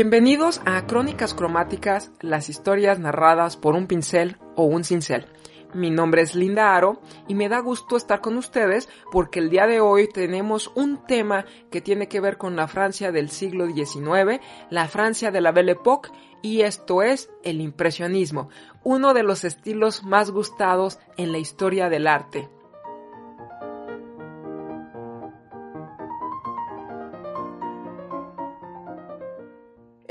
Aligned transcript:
Bienvenidos 0.00 0.60
a 0.64 0.86
Crónicas 0.86 1.34
Cromáticas, 1.34 2.12
las 2.20 2.48
historias 2.48 3.00
narradas 3.00 3.56
por 3.56 3.74
un 3.74 3.88
pincel 3.88 4.36
o 4.54 4.62
un 4.62 4.84
cincel. 4.84 5.26
Mi 5.74 5.90
nombre 5.90 6.22
es 6.22 6.36
Linda 6.36 6.76
Aro 6.76 7.00
y 7.26 7.34
me 7.34 7.48
da 7.48 7.58
gusto 7.58 7.96
estar 7.96 8.20
con 8.20 8.36
ustedes 8.36 8.88
porque 9.10 9.40
el 9.40 9.50
día 9.50 9.66
de 9.66 9.80
hoy 9.80 10.06
tenemos 10.06 10.70
un 10.76 11.04
tema 11.04 11.46
que 11.72 11.80
tiene 11.80 12.06
que 12.06 12.20
ver 12.20 12.38
con 12.38 12.54
la 12.54 12.68
Francia 12.68 13.10
del 13.10 13.28
siglo 13.28 13.66
XIX, 13.66 14.40
la 14.70 14.86
Francia 14.86 15.32
de 15.32 15.40
la 15.40 15.50
Belle 15.50 15.72
Époque 15.72 16.10
y 16.42 16.60
esto 16.60 17.02
es 17.02 17.28
el 17.42 17.60
impresionismo, 17.60 18.50
uno 18.84 19.14
de 19.14 19.24
los 19.24 19.42
estilos 19.42 20.04
más 20.04 20.30
gustados 20.30 21.00
en 21.16 21.32
la 21.32 21.38
historia 21.38 21.88
del 21.88 22.06
arte. 22.06 22.48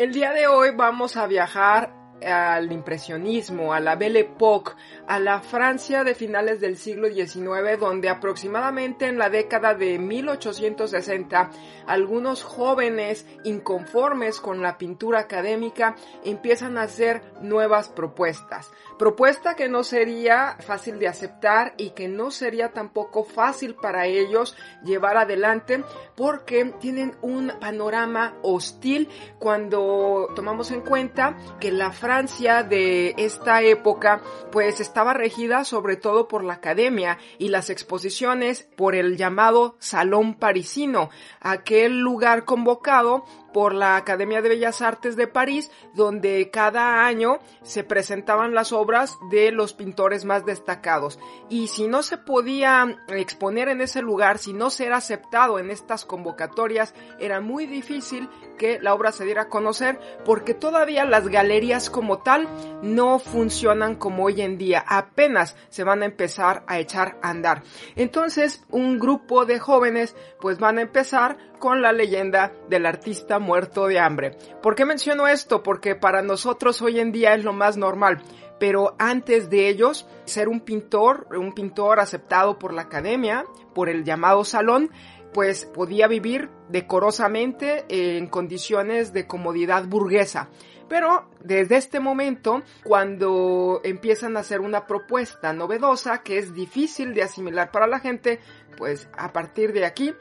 El 0.07 0.13
día 0.13 0.31
de 0.31 0.47
hoy 0.47 0.69
vamos 0.73 1.17
a 1.17 1.27
viajar 1.27 1.96
al 2.25 2.71
impresionismo, 2.71 3.73
a 3.73 3.79
la 3.79 3.95
Belle 3.95 4.21
Époque, 4.21 4.71
a 5.07 5.19
la 5.19 5.39
Francia 5.41 6.03
de 6.03 6.15
finales 6.15 6.59
del 6.59 6.77
siglo 6.77 7.07
XIX, 7.09 7.79
donde 7.79 8.09
aproximadamente 8.09 9.07
en 9.07 9.17
la 9.17 9.29
década 9.29 9.73
de 9.75 9.99
1860 9.99 11.51
algunos 11.85 12.43
jóvenes 12.43 13.25
inconformes 13.43 14.39
con 14.39 14.61
la 14.61 14.77
pintura 14.77 15.19
académica 15.19 15.95
empiezan 16.23 16.77
a 16.77 16.83
hacer 16.83 17.21
nuevas 17.41 17.89
propuestas. 17.89 18.71
Propuesta 18.97 19.55
que 19.55 19.69
no 19.69 19.83
sería 19.83 20.57
fácil 20.59 20.97
de 20.97 21.07
aceptar 21.07 21.75
y 21.77 21.91
que 21.91 22.07
no 22.07 22.31
sería 22.31 22.73
tampoco 22.73 23.23
fácil 23.23 23.75
para 23.75 24.07
ellos 24.07 24.55
llevar 24.83 25.17
adelante 25.17 25.83
porque 26.15 26.65
tienen 26.79 27.15
un 27.21 27.53
panorama 27.59 28.35
hostil 28.41 29.07
cuando 29.37 30.29
tomamos 30.35 30.71
en 30.71 30.81
cuenta 30.81 31.37
que 31.59 31.71
la 31.71 31.91
Francia 31.91 32.06
de 32.07 33.15
esta 33.17 33.61
época 33.63 34.21
pues 34.49 34.79
estaba 34.79 35.13
regida 35.13 35.65
sobre 35.65 35.97
todo 35.97 36.29
por 36.29 36.41
la 36.41 36.53
academia 36.53 37.17
y 37.37 37.49
las 37.49 37.69
exposiciones 37.69 38.63
por 38.77 38.95
el 38.95 39.17
llamado 39.17 39.75
Salón 39.79 40.35
Parisino, 40.35 41.09
aquel 41.41 41.99
lugar 41.99 42.45
convocado 42.45 43.25
por 43.53 43.73
la 43.73 43.95
Academia 43.95 44.41
de 44.41 44.49
Bellas 44.49 44.81
Artes 44.81 45.15
de 45.15 45.27
París, 45.27 45.71
donde 45.93 46.49
cada 46.51 47.05
año 47.05 47.39
se 47.63 47.83
presentaban 47.83 48.53
las 48.53 48.71
obras 48.71 49.17
de 49.31 49.51
los 49.51 49.73
pintores 49.73 50.25
más 50.25 50.45
destacados. 50.45 51.19
Y 51.49 51.67
si 51.67 51.87
no 51.87 52.03
se 52.03 52.17
podía 52.17 52.97
exponer 53.07 53.69
en 53.69 53.81
ese 53.81 54.01
lugar, 54.01 54.37
si 54.37 54.53
no 54.53 54.69
se 54.69 54.85
era 54.85 54.97
aceptado 54.97 55.59
en 55.59 55.71
estas 55.71 56.05
convocatorias, 56.05 56.93
era 57.19 57.41
muy 57.41 57.65
difícil 57.65 58.29
que 58.57 58.79
la 58.79 58.93
obra 58.93 59.11
se 59.11 59.25
diera 59.25 59.43
a 59.43 59.49
conocer 59.49 59.99
porque 60.25 60.53
todavía 60.53 61.05
las 61.05 61.27
galerías 61.27 61.89
como 61.89 62.19
tal 62.19 62.47
no 62.81 63.19
funcionan 63.19 63.95
como 63.95 64.25
hoy 64.25 64.41
en 64.41 64.57
día, 64.57 64.83
apenas 64.87 65.55
se 65.69 65.83
van 65.83 66.01
a 66.01 66.05
empezar 66.05 66.63
a 66.67 66.79
echar 66.79 67.17
a 67.21 67.29
andar. 67.29 67.63
Entonces, 67.95 68.63
un 68.69 68.99
grupo 68.99 69.45
de 69.45 69.59
jóvenes 69.59 70.15
pues 70.39 70.59
van 70.59 70.77
a 70.77 70.81
empezar 70.81 71.37
con 71.59 71.81
la 71.81 71.91
leyenda 71.91 72.53
del 72.69 72.85
artista 72.85 73.39
muerto 73.39 73.87
de 73.87 73.99
hambre. 73.99 74.37
¿Por 74.61 74.75
qué 74.75 74.85
menciono 74.85 75.27
esto? 75.27 75.63
Porque 75.63 75.95
para 75.95 76.21
nosotros 76.21 76.81
hoy 76.81 76.99
en 76.99 77.11
día 77.11 77.33
es 77.33 77.43
lo 77.43 77.53
más 77.53 77.77
normal. 77.77 78.21
Pero 78.59 78.95
antes 78.97 79.49
de 79.49 79.69
ellos, 79.69 80.07
ser 80.25 80.49
un 80.49 80.61
pintor, 80.61 81.27
un 81.37 81.53
pintor 81.53 81.99
aceptado 81.99 82.57
por 82.57 82.73
la 82.73 82.83
academia, 82.83 83.45
por 83.75 83.87
el 83.89 84.03
llamado 84.03 84.43
salón, 84.43 84.89
pues 85.33 85.65
podía 85.65 86.07
vivir 86.07 86.49
decorosamente 86.69 87.85
en 87.89 88.27
condiciones 88.27 89.13
de 89.13 89.27
comodidad 89.27 89.85
burguesa. 89.85 90.49
Pero 90.89 91.29
desde 91.43 91.75
este 91.75 91.99
momento, 91.99 92.63
cuando 92.83 93.81
empiezan 93.83 94.37
a 94.37 94.39
hacer 94.39 94.61
una 94.61 94.87
propuesta 94.87 95.51
novedosa 95.53 96.23
que 96.23 96.37
es 96.37 96.53
difícil 96.53 97.13
de 97.13 97.23
asimilar 97.23 97.71
para 97.71 97.87
la 97.87 97.99
gente, 97.99 98.39
pues 98.77 99.09
a 99.17 99.33
partir 99.33 99.73
de 99.73 99.85
aquí 99.85 100.13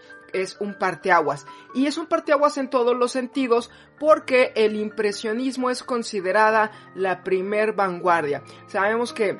es 0.43 0.57
un 0.61 0.75
parteaguas. 0.75 1.47
Y 1.75 1.87
es 1.87 1.99
un 1.99 2.07
parteaguas 2.07 2.59
en 2.59 2.71
todos 2.71 2.97
los 2.97 3.13
sentidos 3.13 3.71
porque 3.99 4.53
el 4.57 4.77
impresionismo 4.77 5.71
es 5.71 5.83
considerada 5.83 6.71
la 6.95 7.25
primer 7.25 7.73
vanguardia. 7.73 8.43
Sabemos 8.67 9.13
que 9.13 9.39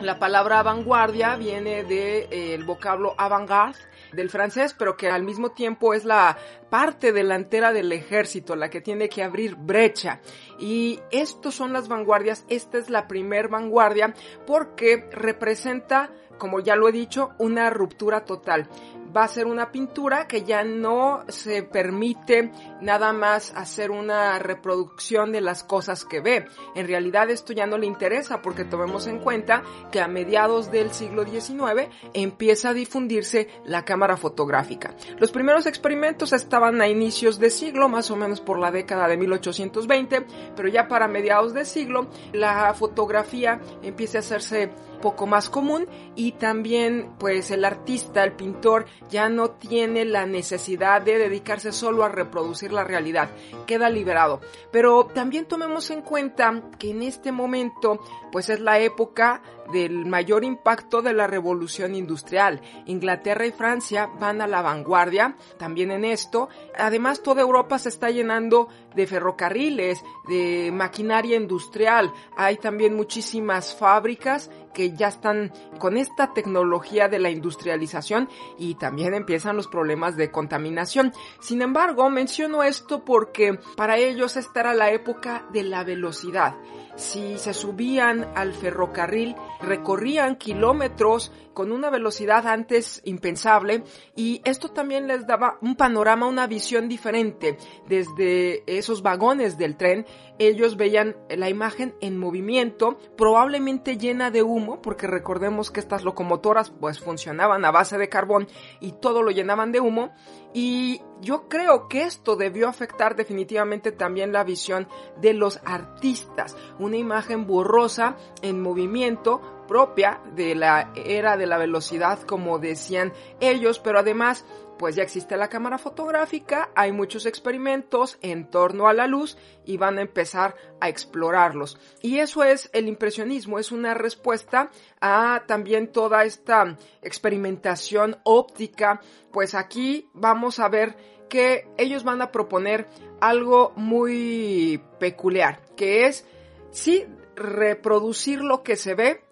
la 0.00 0.18
palabra 0.18 0.62
vanguardia 0.62 1.36
viene 1.36 1.82
del 1.82 1.88
de, 1.88 2.28
eh, 2.54 2.62
vocablo 2.64 3.14
avant-garde 3.18 3.78
del 4.12 4.30
francés, 4.30 4.74
pero 4.78 4.96
que 4.96 5.10
al 5.10 5.24
mismo 5.24 5.50
tiempo 5.50 5.92
es 5.92 6.04
la 6.04 6.38
parte 6.70 7.12
delantera 7.12 7.72
del 7.72 7.92
ejército, 7.92 8.54
la 8.56 8.70
que 8.70 8.80
tiene 8.80 9.08
que 9.08 9.22
abrir 9.22 9.56
brecha. 9.56 10.20
Y 10.58 11.00
estos 11.10 11.54
son 11.54 11.72
las 11.72 11.88
vanguardias, 11.88 12.44
esta 12.48 12.78
es 12.78 12.90
la 12.90 13.08
primer 13.08 13.48
vanguardia 13.48 14.14
porque 14.46 15.08
representa 15.12 16.10
como 16.38 16.60
ya 16.60 16.76
lo 16.76 16.88
he 16.88 16.92
dicho, 16.92 17.30
una 17.38 17.70
ruptura 17.70 18.24
total 18.24 18.68
va 19.16 19.24
a 19.24 19.28
ser 19.28 19.46
una 19.46 19.70
pintura 19.72 20.26
que 20.26 20.42
ya 20.42 20.64
no 20.64 21.24
se 21.28 21.62
permite 21.62 22.50
nada 22.80 23.12
más 23.12 23.52
hacer 23.54 23.90
una 23.90 24.38
reproducción 24.38 25.32
de 25.32 25.40
las 25.40 25.64
cosas 25.64 26.04
que 26.04 26.20
ve. 26.20 26.46
En 26.74 26.86
realidad 26.86 27.30
esto 27.30 27.52
ya 27.52 27.66
no 27.66 27.78
le 27.78 27.86
interesa 27.86 28.42
porque 28.42 28.64
tomemos 28.64 29.06
en 29.06 29.18
cuenta 29.18 29.62
que 29.90 30.00
a 30.00 30.08
mediados 30.08 30.70
del 30.70 30.90
siglo 30.92 31.24
XIX 31.24 31.88
empieza 32.14 32.70
a 32.70 32.74
difundirse 32.74 33.48
la 33.64 33.84
cámara 33.84 34.16
fotográfica. 34.16 34.94
Los 35.18 35.32
primeros 35.32 35.66
experimentos 35.66 36.32
estaban 36.32 36.80
a 36.80 36.88
inicios 36.88 37.38
de 37.38 37.50
siglo, 37.50 37.88
más 37.88 38.10
o 38.10 38.16
menos 38.16 38.40
por 38.40 38.58
la 38.58 38.70
década 38.70 39.08
de 39.08 39.16
1820, 39.16 40.26
pero 40.54 40.68
ya 40.68 40.88
para 40.88 41.08
mediados 41.08 41.54
de 41.54 41.64
siglo 41.64 42.08
la 42.32 42.72
fotografía 42.74 43.60
empieza 43.82 44.18
a 44.18 44.20
hacerse 44.20 44.70
poco 45.00 45.26
más 45.26 45.50
común 45.50 45.86
y 46.14 46.32
también 46.32 47.10
pues 47.18 47.50
el 47.50 47.64
artista, 47.64 48.24
el 48.24 48.32
pintor 48.32 48.86
ya 49.08 49.28
no 49.28 49.50
tiene 49.50 50.04
la 50.04 50.26
necesidad 50.26 51.02
de 51.02 51.18
dedicarse 51.18 51.72
solo 51.72 52.04
a 52.04 52.08
reproducir 52.08 52.72
la 52.72 52.84
realidad, 52.84 53.30
queda 53.66 53.90
liberado. 53.90 54.40
Pero 54.70 55.06
también 55.06 55.46
tomemos 55.46 55.90
en 55.90 56.02
cuenta 56.02 56.62
que 56.78 56.90
en 56.90 57.02
este 57.02 57.32
momento 57.32 58.00
pues 58.30 58.48
es 58.48 58.60
la 58.60 58.78
época 58.78 59.42
del 59.72 60.06
mayor 60.06 60.44
impacto 60.44 61.02
de 61.02 61.12
la 61.12 61.26
revolución 61.26 61.94
industrial. 61.94 62.60
Inglaterra 62.86 63.46
y 63.46 63.52
Francia 63.52 64.08
van 64.18 64.40
a 64.40 64.46
la 64.46 64.62
vanguardia 64.62 65.36
también 65.58 65.90
en 65.90 66.04
esto. 66.04 66.48
Además, 66.76 67.22
toda 67.22 67.42
Europa 67.42 67.78
se 67.78 67.90
está 67.90 68.10
llenando 68.10 68.68
de 68.98 69.06
ferrocarriles, 69.06 70.04
de 70.26 70.70
maquinaria 70.72 71.36
industrial. 71.36 72.12
Hay 72.36 72.56
también 72.56 72.96
muchísimas 72.96 73.74
fábricas 73.74 74.50
que 74.74 74.92
ya 74.92 75.08
están 75.08 75.52
con 75.78 75.96
esta 75.96 76.34
tecnología 76.34 77.08
de 77.08 77.20
la 77.20 77.30
industrialización 77.30 78.28
y 78.58 78.74
también 78.74 79.14
empiezan 79.14 79.56
los 79.56 79.68
problemas 79.68 80.16
de 80.16 80.32
contaminación. 80.32 81.12
Sin 81.40 81.62
embargo, 81.62 82.10
menciono 82.10 82.64
esto 82.64 83.04
porque 83.04 83.58
para 83.76 83.96
ellos 83.98 84.36
esta 84.36 84.60
era 84.60 84.74
la 84.74 84.90
época 84.90 85.46
de 85.52 85.62
la 85.62 85.84
velocidad. 85.84 86.56
Si 86.96 87.38
se 87.38 87.54
subían 87.54 88.28
al 88.34 88.52
ferrocarril, 88.52 89.36
recorrían 89.60 90.34
kilómetros 90.34 91.30
con 91.58 91.72
una 91.72 91.90
velocidad 91.90 92.46
antes 92.46 93.02
impensable 93.04 93.82
y 94.14 94.40
esto 94.44 94.68
también 94.68 95.08
les 95.08 95.26
daba 95.26 95.58
un 95.60 95.74
panorama, 95.74 96.28
una 96.28 96.46
visión 96.46 96.88
diferente. 96.88 97.58
Desde 97.88 98.62
esos 98.78 99.02
vagones 99.02 99.58
del 99.58 99.76
tren 99.76 100.06
ellos 100.38 100.76
veían 100.76 101.16
la 101.28 101.48
imagen 101.50 101.96
en 102.00 102.16
movimiento, 102.16 102.96
probablemente 103.16 103.98
llena 103.98 104.30
de 104.30 104.44
humo, 104.44 104.80
porque 104.80 105.08
recordemos 105.08 105.72
que 105.72 105.80
estas 105.80 106.04
locomotoras 106.04 106.70
pues 106.70 107.00
funcionaban 107.00 107.64
a 107.64 107.72
base 107.72 107.98
de 107.98 108.08
carbón 108.08 108.46
y 108.78 108.92
todo 108.92 109.22
lo 109.22 109.32
llenaban 109.32 109.72
de 109.72 109.80
humo 109.80 110.12
y 110.54 111.02
yo 111.20 111.48
creo 111.48 111.88
que 111.88 112.02
esto 112.02 112.36
debió 112.36 112.68
afectar 112.68 113.16
definitivamente 113.16 113.90
también 113.90 114.32
la 114.32 114.44
visión 114.44 114.86
de 115.20 115.34
los 115.34 115.60
artistas. 115.64 116.56
Una 116.78 116.98
imagen 116.98 117.48
borrosa 117.48 118.16
en 118.42 118.62
movimiento 118.62 119.57
propia 119.68 120.20
de 120.34 120.56
la 120.56 120.90
era 120.96 121.36
de 121.36 121.46
la 121.46 121.58
velocidad 121.58 122.20
como 122.22 122.58
decían 122.58 123.12
ellos, 123.38 123.78
pero 123.78 124.00
además 124.00 124.44
pues 124.78 124.94
ya 124.94 125.02
existe 125.02 125.36
la 125.36 125.48
cámara 125.48 125.76
fotográfica, 125.76 126.70
hay 126.74 126.92
muchos 126.92 127.26
experimentos 127.26 128.16
en 128.22 128.48
torno 128.48 128.88
a 128.88 128.94
la 128.94 129.06
luz 129.06 129.36
y 129.64 129.76
van 129.76 129.98
a 129.98 130.02
empezar 130.02 130.54
a 130.80 130.88
explorarlos. 130.88 131.78
Y 132.00 132.18
eso 132.18 132.44
es 132.44 132.70
el 132.72 132.88
impresionismo, 132.88 133.58
es 133.58 133.72
una 133.72 133.94
respuesta 133.94 134.70
a 135.00 135.42
también 135.46 135.90
toda 135.90 136.24
esta 136.24 136.76
experimentación 137.02 138.18
óptica. 138.22 139.00
Pues 139.32 139.54
aquí 139.54 140.08
vamos 140.14 140.60
a 140.60 140.68
ver 140.68 140.96
que 141.28 141.68
ellos 141.76 142.04
van 142.04 142.22
a 142.22 142.30
proponer 142.30 142.88
algo 143.20 143.72
muy 143.76 144.80
peculiar, 144.98 145.60
que 145.76 146.06
es 146.06 146.24
sí 146.70 147.04
reproducir 147.34 148.40
lo 148.40 148.62
que 148.62 148.76
se 148.76 148.94
ve, 148.94 149.24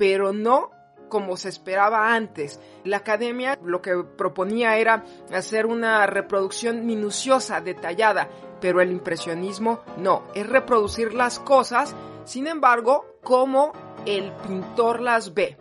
pero 0.00 0.32
no 0.32 0.70
como 1.10 1.36
se 1.36 1.50
esperaba 1.50 2.14
antes. 2.14 2.58
La 2.84 2.96
academia 2.96 3.58
lo 3.62 3.82
que 3.82 4.02
proponía 4.16 4.78
era 4.78 5.04
hacer 5.30 5.66
una 5.66 6.06
reproducción 6.06 6.86
minuciosa, 6.86 7.60
detallada, 7.60 8.30
pero 8.62 8.80
el 8.80 8.92
impresionismo 8.92 9.80
no, 9.98 10.22
es 10.34 10.48
reproducir 10.48 11.12
las 11.12 11.38
cosas, 11.38 11.94
sin 12.24 12.46
embargo, 12.46 13.18
como 13.22 13.72
el 14.06 14.32
pintor 14.36 15.02
las 15.02 15.34
ve 15.34 15.58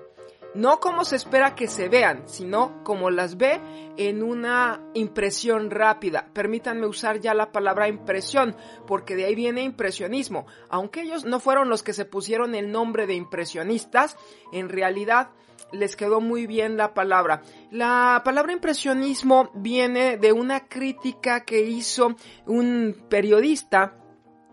no 0.56 0.80
como 0.80 1.06
se 1.06 1.16
espera 1.16 1.56
que 1.56 1.68
se 1.68 1.90
vean, 1.90 2.24
sino 2.28 2.84
como 2.84 3.10
las 3.10 3.38
ve 3.38 3.62
en 3.98 4.24
una 4.24 4.82
impresión 4.94 5.70
rápida. 5.70 6.30
Permítanme 6.34 6.88
usar 6.88 7.20
ya 7.20 7.34
la 7.34 7.52
palabra 7.52 7.88
impresión, 7.88 8.56
porque 8.88 9.16
de 9.16 9.26
ahí 9.26 9.36
viene 9.36 9.64
impresionismo. 9.64 10.46
Aunque 10.70 11.02
ellos 11.02 11.26
no 11.26 11.40
fueron 11.40 11.70
los 11.70 11.84
que 11.84 11.94
se 11.94 12.06
pusieron 12.06 12.56
el 12.56 12.72
nombre 12.72 13.08
de 13.08 13.16
impresionistas, 13.16 14.18
en 14.52 14.70
realidad 14.70 15.30
les 15.72 15.96
quedó 15.96 16.22
muy 16.22 16.48
bien 16.48 16.78
la 16.78 16.94
palabra. 16.94 17.42
La 17.72 18.22
palabra 18.26 18.54
impresionismo 18.54 19.52
viene 19.54 20.18
de 20.18 20.32
una 20.32 20.68
crítica 20.68 21.42
que 21.42 21.62
hizo 21.62 22.16
un 22.46 23.06
periodista 23.10 23.96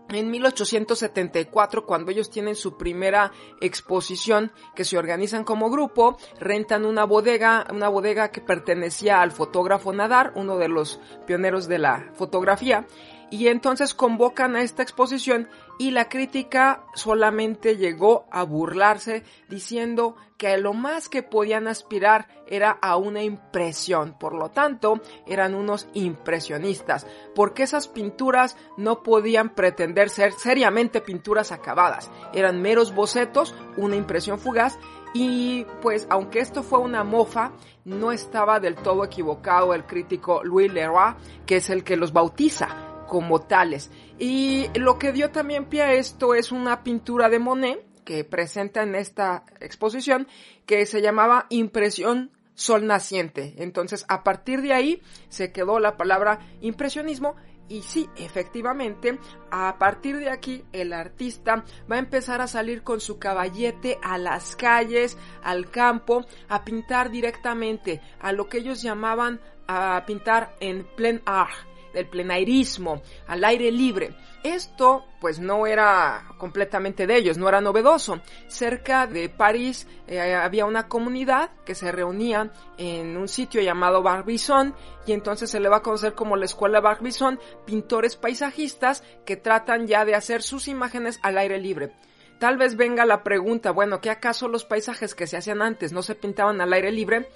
en 0.09 0.31
1874, 0.31 1.85
cuando 1.85 2.11
ellos 2.11 2.29
tienen 2.29 2.55
su 2.55 2.77
primera 2.77 3.31
exposición, 3.61 4.51
que 4.75 4.85
se 4.85 4.97
organizan 4.97 5.43
como 5.43 5.69
grupo, 5.69 6.17
rentan 6.39 6.85
una 6.85 7.03
bodega, 7.03 7.67
una 7.71 7.89
bodega 7.89 8.31
que 8.31 8.41
pertenecía 8.41 9.21
al 9.21 9.31
fotógrafo 9.31 9.91
Nadar, 9.91 10.31
uno 10.35 10.57
de 10.57 10.69
los 10.69 10.99
pioneros 11.25 11.67
de 11.67 11.79
la 11.79 12.11
fotografía, 12.13 12.85
y 13.29 13.47
entonces 13.47 13.93
convocan 13.93 14.55
a 14.55 14.61
esta 14.61 14.83
exposición 14.83 15.49
y 15.77 15.91
la 15.91 16.09
crítica 16.09 16.83
solamente 16.95 17.77
llegó 17.77 18.25
a 18.31 18.43
burlarse 18.43 19.23
diciendo 19.49 20.15
que 20.37 20.57
lo 20.57 20.73
más 20.73 21.09
que 21.09 21.23
podían 21.23 21.67
aspirar 21.67 22.27
era 22.47 22.71
a 22.81 22.95
una 22.95 23.23
impresión, 23.23 24.15
por 24.17 24.33
lo 24.33 24.49
tanto 24.49 25.01
eran 25.25 25.55
unos 25.55 25.87
impresionistas, 25.93 27.05
porque 27.35 27.63
esas 27.63 27.87
pinturas 27.87 28.55
no 28.77 29.03
podían 29.03 29.55
pretender 29.55 30.09
ser 30.09 30.31
seriamente 30.33 31.01
pinturas 31.01 31.51
acabadas, 31.51 32.09
eran 32.33 32.61
meros 32.61 32.93
bocetos, 32.93 33.55
una 33.75 33.95
impresión 33.95 34.39
fugaz 34.39 34.77
y 35.13 35.65
pues 35.81 36.07
aunque 36.09 36.39
esto 36.39 36.63
fue 36.63 36.79
una 36.79 37.03
mofa, 37.03 37.51
no 37.83 38.11
estaba 38.11 38.59
del 38.59 38.75
todo 38.75 39.03
equivocado 39.03 39.73
el 39.73 39.85
crítico 39.85 40.43
Louis 40.43 40.71
Leroy, 40.71 41.15
que 41.45 41.57
es 41.57 41.69
el 41.69 41.83
que 41.83 41.97
los 41.97 42.13
bautiza 42.13 42.86
como 43.07 43.41
tales. 43.41 43.89
Y 44.19 44.67
lo 44.75 44.99
que 44.99 45.11
dio 45.11 45.31
también 45.31 45.65
pie 45.65 45.81
a 45.83 45.93
esto 45.93 46.33
es 46.33 46.51
una 46.51 46.83
pintura 46.83 47.29
de 47.29 47.39
Monet 47.39 47.83
que 48.03 48.23
presenta 48.23 48.83
en 48.83 48.95
esta 48.95 49.43
exposición 49.59 50.27
que 50.65 50.85
se 50.85 51.01
llamaba 51.01 51.45
Impresión 51.49 52.31
Sol 52.55 52.87
Naciente. 52.87 53.53
Entonces, 53.57 54.05
a 54.07 54.23
partir 54.23 54.61
de 54.61 54.73
ahí 54.73 55.01
se 55.29 55.51
quedó 55.51 55.79
la 55.79 55.97
palabra 55.97 56.39
impresionismo 56.61 57.35
y 57.69 57.81
sí, 57.81 58.09
efectivamente, 58.15 59.19
a 59.51 59.77
partir 59.77 60.17
de 60.17 60.29
aquí 60.29 60.63
el 60.71 60.93
artista 60.93 61.65
va 61.91 61.97
a 61.97 61.99
empezar 61.99 62.39
a 62.39 62.47
salir 62.47 62.81
con 62.81 63.01
su 63.01 63.19
caballete 63.19 63.97
a 64.01 64.17
las 64.17 64.55
calles, 64.55 65.17
al 65.43 65.69
campo, 65.69 66.25
a 66.47 66.63
pintar 66.63 67.11
directamente 67.11 68.01
a 68.21 68.31
lo 68.31 68.47
que 68.47 68.59
ellos 68.59 68.81
llamaban 68.81 69.41
a 69.67 70.03
pintar 70.07 70.55
en 70.61 70.87
plein 70.95 71.21
art 71.25 71.67
del 71.97 72.07
plenairismo, 72.07 73.01
al 73.27 73.43
aire 73.43 73.71
libre. 73.71 74.15
Esto 74.43 75.05
pues 75.19 75.39
no 75.39 75.65
era 75.65 76.25
completamente 76.37 77.07
de 77.07 77.17
ellos, 77.17 77.37
no 77.37 77.49
era 77.49 77.59
novedoso. 77.59 78.21
Cerca 78.47 79.07
de 79.07 79.29
París 79.29 79.87
eh, 80.07 80.35
había 80.35 80.65
una 80.65 80.87
comunidad 80.87 81.49
que 81.65 81.75
se 81.75 81.91
reunía 81.91 82.51
en 82.77 83.17
un 83.17 83.27
sitio 83.27 83.61
llamado 83.61 84.03
Barbizon 84.03 84.75
y 85.05 85.13
entonces 85.13 85.49
se 85.49 85.59
le 85.59 85.69
va 85.69 85.77
a 85.77 85.81
conocer 85.81 86.13
como 86.13 86.37
la 86.37 86.45
escuela 86.45 86.79
Barbizon, 86.79 87.39
pintores 87.65 88.15
paisajistas 88.15 89.03
que 89.25 89.37
tratan 89.37 89.87
ya 89.87 90.05
de 90.05 90.15
hacer 90.15 90.43
sus 90.43 90.67
imágenes 90.67 91.19
al 91.23 91.37
aire 91.37 91.57
libre. 91.59 91.91
Tal 92.39 92.57
vez 92.57 92.75
venga 92.75 93.03
la 93.05 93.23
pregunta, 93.23 93.71
bueno, 93.71 93.99
¿qué 93.99 94.11
acaso 94.11 94.47
los 94.47 94.63
paisajes 94.63 95.15
que 95.15 95.25
se 95.25 95.37
hacían 95.37 95.63
antes 95.63 95.91
no 95.91 96.03
se 96.03 96.13
pintaban 96.13 96.61
al 96.61 96.71
aire 96.71 96.91
libre? 96.91 97.27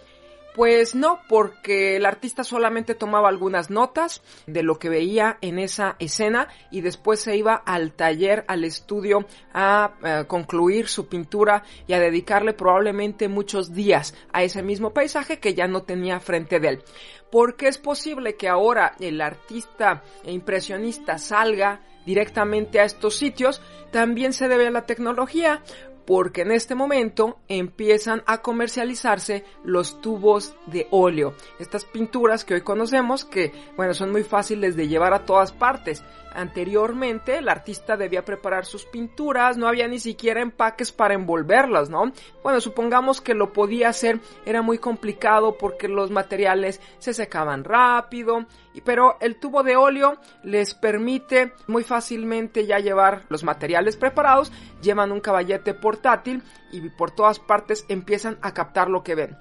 Pues 0.53 0.95
no, 0.95 1.21
porque 1.29 1.95
el 1.95 2.05
artista 2.05 2.43
solamente 2.43 2.93
tomaba 2.93 3.29
algunas 3.29 3.69
notas 3.69 4.21
de 4.47 4.63
lo 4.63 4.79
que 4.79 4.89
veía 4.89 5.37
en 5.39 5.59
esa 5.59 5.95
escena 5.99 6.49
y 6.69 6.81
después 6.81 7.21
se 7.21 7.37
iba 7.37 7.55
al 7.55 7.93
taller, 7.93 8.43
al 8.49 8.65
estudio 8.65 9.25
a, 9.53 9.93
eh, 10.03 10.25
concluir 10.27 10.89
su 10.89 11.07
pintura 11.07 11.63
y 11.87 11.93
a 11.93 11.99
dedicarle 11.99 12.51
probablemente 12.51 13.29
muchos 13.29 13.73
días 13.73 14.13
a 14.33 14.43
ese 14.43 14.61
mismo 14.61 14.93
paisaje 14.93 15.39
que 15.39 15.53
ya 15.53 15.67
no 15.67 15.83
tenía 15.83 16.19
frente 16.19 16.59
de 16.59 16.67
él. 16.67 16.83
Porque 17.31 17.69
es 17.69 17.77
posible 17.77 18.35
que 18.35 18.49
ahora 18.49 18.95
el 18.99 19.21
artista 19.21 20.03
impresionista 20.25 21.17
salga 21.17 21.79
directamente 22.05 22.79
a 22.79 22.83
estos 22.83 23.15
sitios, 23.15 23.61
también 23.91 24.33
se 24.33 24.47
debe 24.47 24.67
a 24.67 24.71
la 24.71 24.85
tecnología, 24.85 25.61
porque 26.05 26.41
en 26.41 26.51
este 26.51 26.75
momento 26.75 27.39
empiezan 27.47 28.23
a 28.25 28.41
comercializarse 28.41 29.43
los 29.63 30.01
tubos 30.01 30.55
de 30.67 30.87
óleo. 30.91 31.33
Estas 31.59 31.85
pinturas 31.85 32.43
que 32.45 32.55
hoy 32.55 32.61
conocemos 32.61 33.25
que, 33.25 33.51
bueno, 33.77 33.93
son 33.93 34.11
muy 34.11 34.23
fáciles 34.23 34.75
de 34.75 34.87
llevar 34.87 35.13
a 35.13 35.25
todas 35.25 35.51
partes. 35.51 36.03
Anteriormente 36.33 37.37
el 37.37 37.49
artista 37.49 37.97
debía 37.97 38.23
preparar 38.23 38.65
sus 38.65 38.85
pinturas, 38.85 39.57
no 39.57 39.67
había 39.67 39.87
ni 39.87 39.99
siquiera 39.99 40.41
empaques 40.41 40.91
para 40.91 41.13
envolverlas, 41.13 41.89
¿no? 41.89 42.11
Bueno, 42.43 42.61
supongamos 42.61 43.21
que 43.21 43.33
lo 43.33 43.51
podía 43.53 43.89
hacer, 43.89 44.19
era 44.45 44.61
muy 44.61 44.77
complicado 44.77 45.57
porque 45.57 45.87
los 45.87 46.09
materiales 46.09 46.79
se 46.99 47.13
secaban 47.13 47.63
rápido, 47.63 48.45
pero 48.85 49.17
el 49.19 49.39
tubo 49.39 49.63
de 49.63 49.75
óleo 49.75 50.17
les 50.43 50.73
permite 50.73 51.53
muy 51.67 51.83
fácilmente 51.83 52.65
ya 52.65 52.79
llevar 52.79 53.23
los 53.29 53.43
materiales 53.43 53.97
preparados, 53.97 54.51
llevan 54.81 55.11
un 55.11 55.19
caballete 55.19 55.73
portátil 55.73 56.43
y 56.71 56.81
por 56.89 57.11
todas 57.11 57.39
partes 57.39 57.85
empiezan 57.89 58.37
a 58.41 58.53
captar 58.53 58.89
lo 58.89 59.03
que 59.03 59.15
ven 59.15 59.37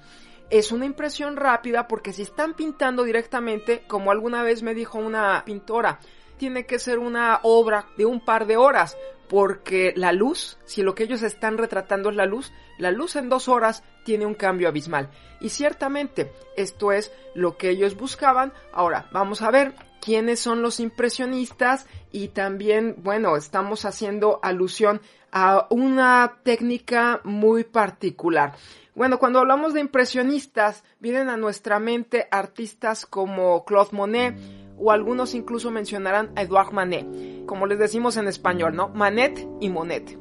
es 0.51 0.73
una 0.73 0.85
impresión 0.85 1.37
rápida 1.37 1.87
porque 1.87 2.11
si 2.11 2.21
están 2.23 2.53
pintando 2.53 3.03
directamente, 3.03 3.83
como 3.87 4.11
alguna 4.11 4.43
vez 4.43 4.61
me 4.61 4.75
dijo 4.75 4.99
una 4.99 5.43
pintora, 5.45 5.99
tiene 6.41 6.65
que 6.65 6.79
ser 6.79 6.97
una 6.97 7.39
obra 7.43 7.85
de 7.97 8.07
un 8.07 8.19
par 8.19 8.47
de 8.47 8.57
horas, 8.57 8.97
porque 9.29 9.93
la 9.95 10.11
luz, 10.11 10.57
si 10.65 10.81
lo 10.81 10.95
que 10.95 11.03
ellos 11.03 11.21
están 11.21 11.59
retratando 11.59 12.09
es 12.09 12.15
la 12.15 12.25
luz, 12.25 12.51
la 12.79 12.89
luz 12.89 13.15
en 13.15 13.29
dos 13.29 13.47
horas 13.47 13.83
tiene 14.05 14.25
un 14.25 14.33
cambio 14.33 14.67
abismal. 14.67 15.11
Y 15.39 15.49
ciertamente, 15.49 16.33
esto 16.57 16.93
es 16.93 17.11
lo 17.35 17.57
que 17.57 17.69
ellos 17.69 17.95
buscaban. 17.95 18.53
Ahora, 18.73 19.07
vamos 19.11 19.43
a 19.43 19.51
ver 19.51 19.75
quiénes 20.01 20.39
son 20.39 20.63
los 20.63 20.79
impresionistas 20.79 21.85
y 22.11 22.29
también, 22.29 22.95
bueno, 22.97 23.37
estamos 23.37 23.85
haciendo 23.85 24.39
alusión 24.41 24.99
a 25.31 25.67
una 25.69 26.39
técnica 26.41 27.21
muy 27.23 27.65
particular. 27.65 28.55
Bueno, 28.95 29.19
cuando 29.19 29.37
hablamos 29.37 29.75
de 29.75 29.79
impresionistas, 29.79 30.83
vienen 30.99 31.29
a 31.29 31.37
nuestra 31.37 31.77
mente 31.77 32.27
artistas 32.31 33.05
como 33.05 33.63
Claude 33.63 33.91
Monet, 33.91 34.35
o 34.81 34.91
algunos 34.91 35.35
incluso 35.35 35.69
mencionarán 35.71 36.31
a 36.35 36.41
Edouard 36.41 36.73
Manet, 36.73 37.45
como 37.45 37.67
les 37.67 37.79
decimos 37.79 38.17
en 38.17 38.27
español, 38.27 38.75
¿no? 38.75 38.89
Manet 38.89 39.47
y 39.59 39.69
Monet. 39.69 40.17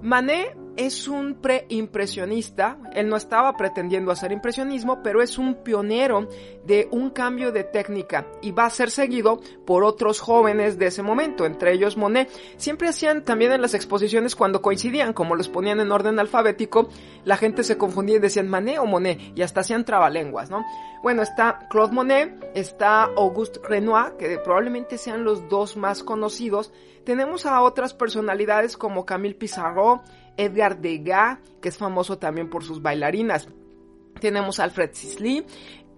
Manet 0.00 0.56
es 0.76 1.08
un 1.08 1.34
preimpresionista, 1.34 2.78
él 2.94 3.08
no 3.08 3.16
estaba 3.16 3.56
pretendiendo 3.56 4.10
hacer 4.10 4.32
impresionismo, 4.32 5.02
pero 5.02 5.22
es 5.22 5.38
un 5.38 5.62
pionero 5.62 6.28
de 6.64 6.88
un 6.90 7.10
cambio 7.10 7.52
de 7.52 7.64
técnica 7.64 8.26
y 8.42 8.50
va 8.50 8.66
a 8.66 8.70
ser 8.70 8.90
seguido 8.90 9.40
por 9.64 9.84
otros 9.84 10.20
jóvenes 10.20 10.78
de 10.78 10.86
ese 10.86 11.02
momento, 11.02 11.46
entre 11.46 11.72
ellos 11.72 11.96
Monet. 11.96 12.30
Siempre 12.56 12.88
hacían 12.88 13.24
también 13.24 13.52
en 13.52 13.62
las 13.62 13.74
exposiciones 13.74 14.36
cuando 14.36 14.62
coincidían, 14.62 15.12
como 15.12 15.36
los 15.36 15.48
ponían 15.48 15.80
en 15.80 15.92
orden 15.92 16.18
alfabético, 16.18 16.88
la 17.24 17.36
gente 17.36 17.64
se 17.64 17.78
confundía 17.78 18.16
y 18.16 18.20
decían 18.20 18.48
Manet 18.48 18.78
o 18.78 18.86
Monet 18.86 19.20
y 19.34 19.42
hasta 19.42 19.60
hacían 19.60 19.84
trabalenguas, 19.84 20.50
¿no? 20.50 20.64
Bueno, 21.02 21.22
está 21.22 21.68
Claude 21.70 21.92
Monet, 21.92 22.50
está 22.54 23.04
Auguste 23.04 23.60
Renoir, 23.62 24.16
que 24.18 24.38
probablemente 24.38 24.98
sean 24.98 25.24
los 25.24 25.48
dos 25.48 25.76
más 25.76 26.02
conocidos. 26.02 26.72
Tenemos 27.04 27.46
a 27.46 27.62
otras 27.62 27.94
personalidades 27.94 28.76
como 28.76 29.06
Camille 29.06 29.36
Pissarro, 29.36 30.02
Edgar 30.36 30.80
Degas, 30.80 31.38
que 31.60 31.68
es 31.68 31.78
famoso 31.78 32.18
también 32.18 32.50
por 32.50 32.64
sus 32.64 32.82
bailarinas. 32.82 33.48
Tenemos 34.20 34.60
Alfred 34.60 34.90
Sisley. 34.92 35.46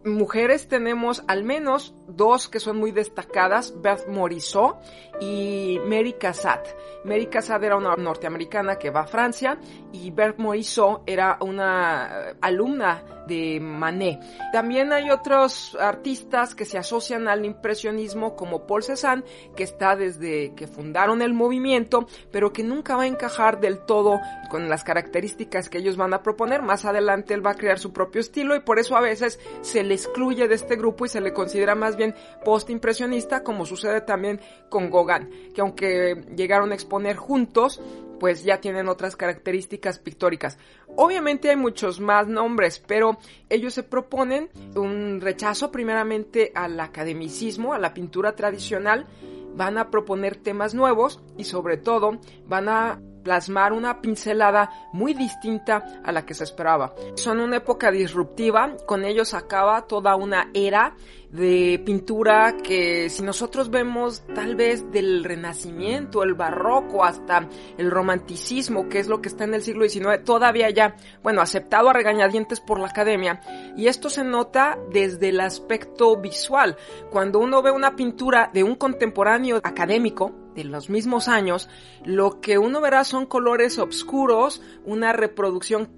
Mujeres 0.05 0.69
tenemos 0.69 1.25
al 1.29 1.45
menos 1.45 1.95
dos 2.09 2.49
que 2.49 2.61
son 2.61 2.79
muy 2.79 2.91
destacadas, 2.91 3.81
Beth 3.81 4.09
Morisot 4.09 4.77
y 5.21 5.79
Mary 5.85 6.15
Cassatt. 6.15 6.67
Mary 7.05 7.27
Cassatt 7.27 7.63
era 7.63 7.77
una 7.77 7.95
norteamericana 7.97 8.77
que 8.77 8.91
va 8.91 9.01
a 9.01 9.07
Francia 9.07 9.59
y 9.93 10.11
Beth 10.11 10.39
Morisot 10.39 11.03
era 11.07 11.39
una 11.41 12.35
alumna 12.41 13.05
de 13.29 13.61
Manet. 13.61 14.21
También 14.53 14.93
hay 14.93 15.11
otros 15.11 15.77
artistas 15.79 16.55
que 16.55 16.65
se 16.65 16.79
asocian 16.79 17.29
al 17.29 17.45
impresionismo 17.45 18.35
como 18.35 18.67
Paul 18.67 18.83
Cézanne, 18.83 19.23
que 19.55 19.63
está 19.63 19.95
desde 19.95 20.55
que 20.55 20.67
fundaron 20.67 21.21
el 21.21 21.35
movimiento, 21.35 22.07
pero 22.33 22.53
que 22.53 22.65
nunca 22.65 22.97
va 22.97 23.03
a 23.03 23.07
encajar 23.07 23.61
del 23.61 23.81
todo 23.81 24.19
con 24.51 24.69
las 24.69 24.83
características 24.83 25.69
que 25.69 25.79
ellos 25.79 25.97
van 25.97 26.15
a 26.15 26.23
proponer. 26.23 26.63
Más 26.63 26.87
adelante 26.87 27.35
él 27.35 27.45
va 27.45 27.51
a 27.51 27.57
crear 27.57 27.79
su 27.79 27.93
propio 27.93 28.21
estilo 28.21 28.57
y 28.57 28.61
por 28.61 28.79
eso 28.79 28.97
a 28.97 29.01
veces 29.01 29.39
se 29.61 29.85
le 29.85 29.95
excluye 29.95 30.49
de 30.49 30.55
este 30.55 30.77
grupo 30.77 31.05
y 31.05 31.09
se 31.09 31.21
le 31.21 31.35
considera 31.35 31.75
más 31.75 31.97
bien 31.99 32.15
post-impresionista, 32.45 33.43
como 33.43 33.67
sucede 33.67 34.01
también 34.01 34.41
con 34.71 34.91
Gauguin, 34.91 35.53
que 35.53 35.61
aunque 35.61 36.15
llegaron 36.35 36.73
a 36.73 36.75
exponer 36.75 37.17
juntos, 37.17 37.81
pues 38.19 38.43
ya 38.43 38.61
tienen 38.61 38.89
otras 38.89 39.17
características 39.17 39.99
pictóricas. 39.99 40.59
Obviamente 40.97 41.51
hay 41.51 41.57
muchos 41.57 42.01
más 42.01 42.27
nombres, 42.27 42.83
pero 42.85 43.19
ellos 43.49 43.75
se 43.75 43.83
proponen 43.83 44.51
un 44.75 45.21
rechazo 45.21 45.71
primeramente 45.71 46.51
al 46.55 46.81
academicismo, 46.81 47.75
a 47.75 47.79
la 47.79 47.95
pintura 47.95 48.35
tradicional, 48.35 49.07
van 49.55 49.79
a 49.79 49.91
proponer 49.91 50.37
temas 50.37 50.75
nuevos 50.75 51.21
y 51.37 51.45
sobre 51.45 51.77
todo 51.77 52.19
van 52.47 52.69
a 52.69 53.01
plasmar 53.29 53.75
una 53.75 54.01
pincelada 54.01 54.71
muy 54.91 55.13
distinta 55.13 56.01
a 56.03 56.13
la 56.13 56.25
que 56.25 56.33
se 56.33 56.45
esperaba. 56.45 56.95
Son 57.15 57.41
una 57.41 57.59
época 57.59 57.91
disruptiva, 57.91 58.75
con 58.87 59.05
ellos 59.05 59.35
acaba 59.35 59.87
toda 59.87 60.17
una 60.17 60.49
era 60.55 60.95
de 61.31 61.79
pintura 61.85 62.57
que 62.57 63.11
si 63.11 63.23
nosotros 63.23 63.69
vemos 63.69 64.23
tal 64.35 64.57
vez 64.57 64.91
del 64.91 65.25
renacimiento, 65.25 66.23
el 66.23 66.33
barroco 66.33 67.05
hasta 67.05 67.47
el 67.77 67.91
romanticismo, 67.91 68.89
que 68.89 68.99
es 68.99 69.09
lo 69.09 69.21
que 69.21 69.29
está 69.29 69.45
en 69.45 69.53
el 69.53 69.61
siglo 69.61 69.87
XIX, 69.87 70.25
todavía 70.25 70.71
ya, 70.71 70.97
bueno, 71.23 71.43
aceptado 71.43 71.91
a 71.91 71.93
regañadientes 71.93 72.61
por 72.61 72.81
la 72.81 72.87
academia. 72.87 73.43
Y 73.77 73.89
esto 73.89 74.09
se 74.09 74.25
nota 74.25 74.79
desde 74.91 75.29
el 75.29 75.41
aspecto 75.41 76.17
visual. 76.17 76.79
Cuando 77.11 77.41
uno 77.41 77.61
ve 77.61 77.73
una 77.73 77.95
pintura 77.95 78.51
de 78.55 78.65
un 78.65 78.77
contemporáneo 78.77 79.61
académico, 79.63 80.48
de 80.59 80.65
los 80.65 80.91
mismos 80.91 81.29
años, 81.29 81.69
lo 82.05 82.41
que 82.41 82.59
uno 82.59 82.81
verá 82.81 83.05
son 83.05 83.27
colores 83.27 83.79
oscuros, 83.79 84.61
una 84.85 85.13
reproducción 85.13 85.89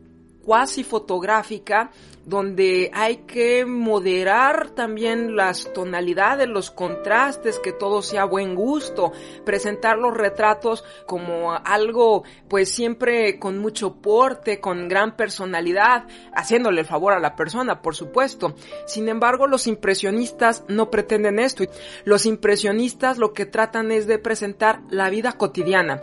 cuasi 0.44 0.84
fotográfica 0.84 1.90
donde 2.24 2.90
hay 2.92 3.18
que 3.26 3.64
moderar 3.64 4.70
también 4.70 5.36
las 5.36 5.72
tonalidades, 5.72 6.48
los 6.48 6.70
contrastes, 6.70 7.58
que 7.58 7.72
todo 7.72 8.02
sea 8.02 8.24
buen 8.24 8.54
gusto, 8.54 9.12
presentar 9.44 9.98
los 9.98 10.16
retratos 10.16 10.84
como 11.06 11.52
algo 11.52 12.24
pues 12.48 12.70
siempre 12.70 13.38
con 13.38 13.58
mucho 13.58 13.96
porte, 13.96 14.60
con 14.60 14.88
gran 14.88 15.16
personalidad, 15.16 16.04
haciéndole 16.34 16.82
el 16.82 16.86
favor 16.86 17.14
a 17.14 17.18
la 17.18 17.36
persona, 17.36 17.82
por 17.82 17.96
supuesto. 17.96 18.54
Sin 18.86 19.08
embargo, 19.08 19.46
los 19.46 19.66
impresionistas 19.66 20.64
no 20.68 20.90
pretenden 20.90 21.38
esto. 21.38 21.64
Los 22.04 22.26
impresionistas 22.26 23.18
lo 23.18 23.32
que 23.32 23.46
tratan 23.46 23.90
es 23.90 24.06
de 24.06 24.18
presentar 24.18 24.82
la 24.90 25.10
vida 25.10 25.32
cotidiana. 25.32 26.00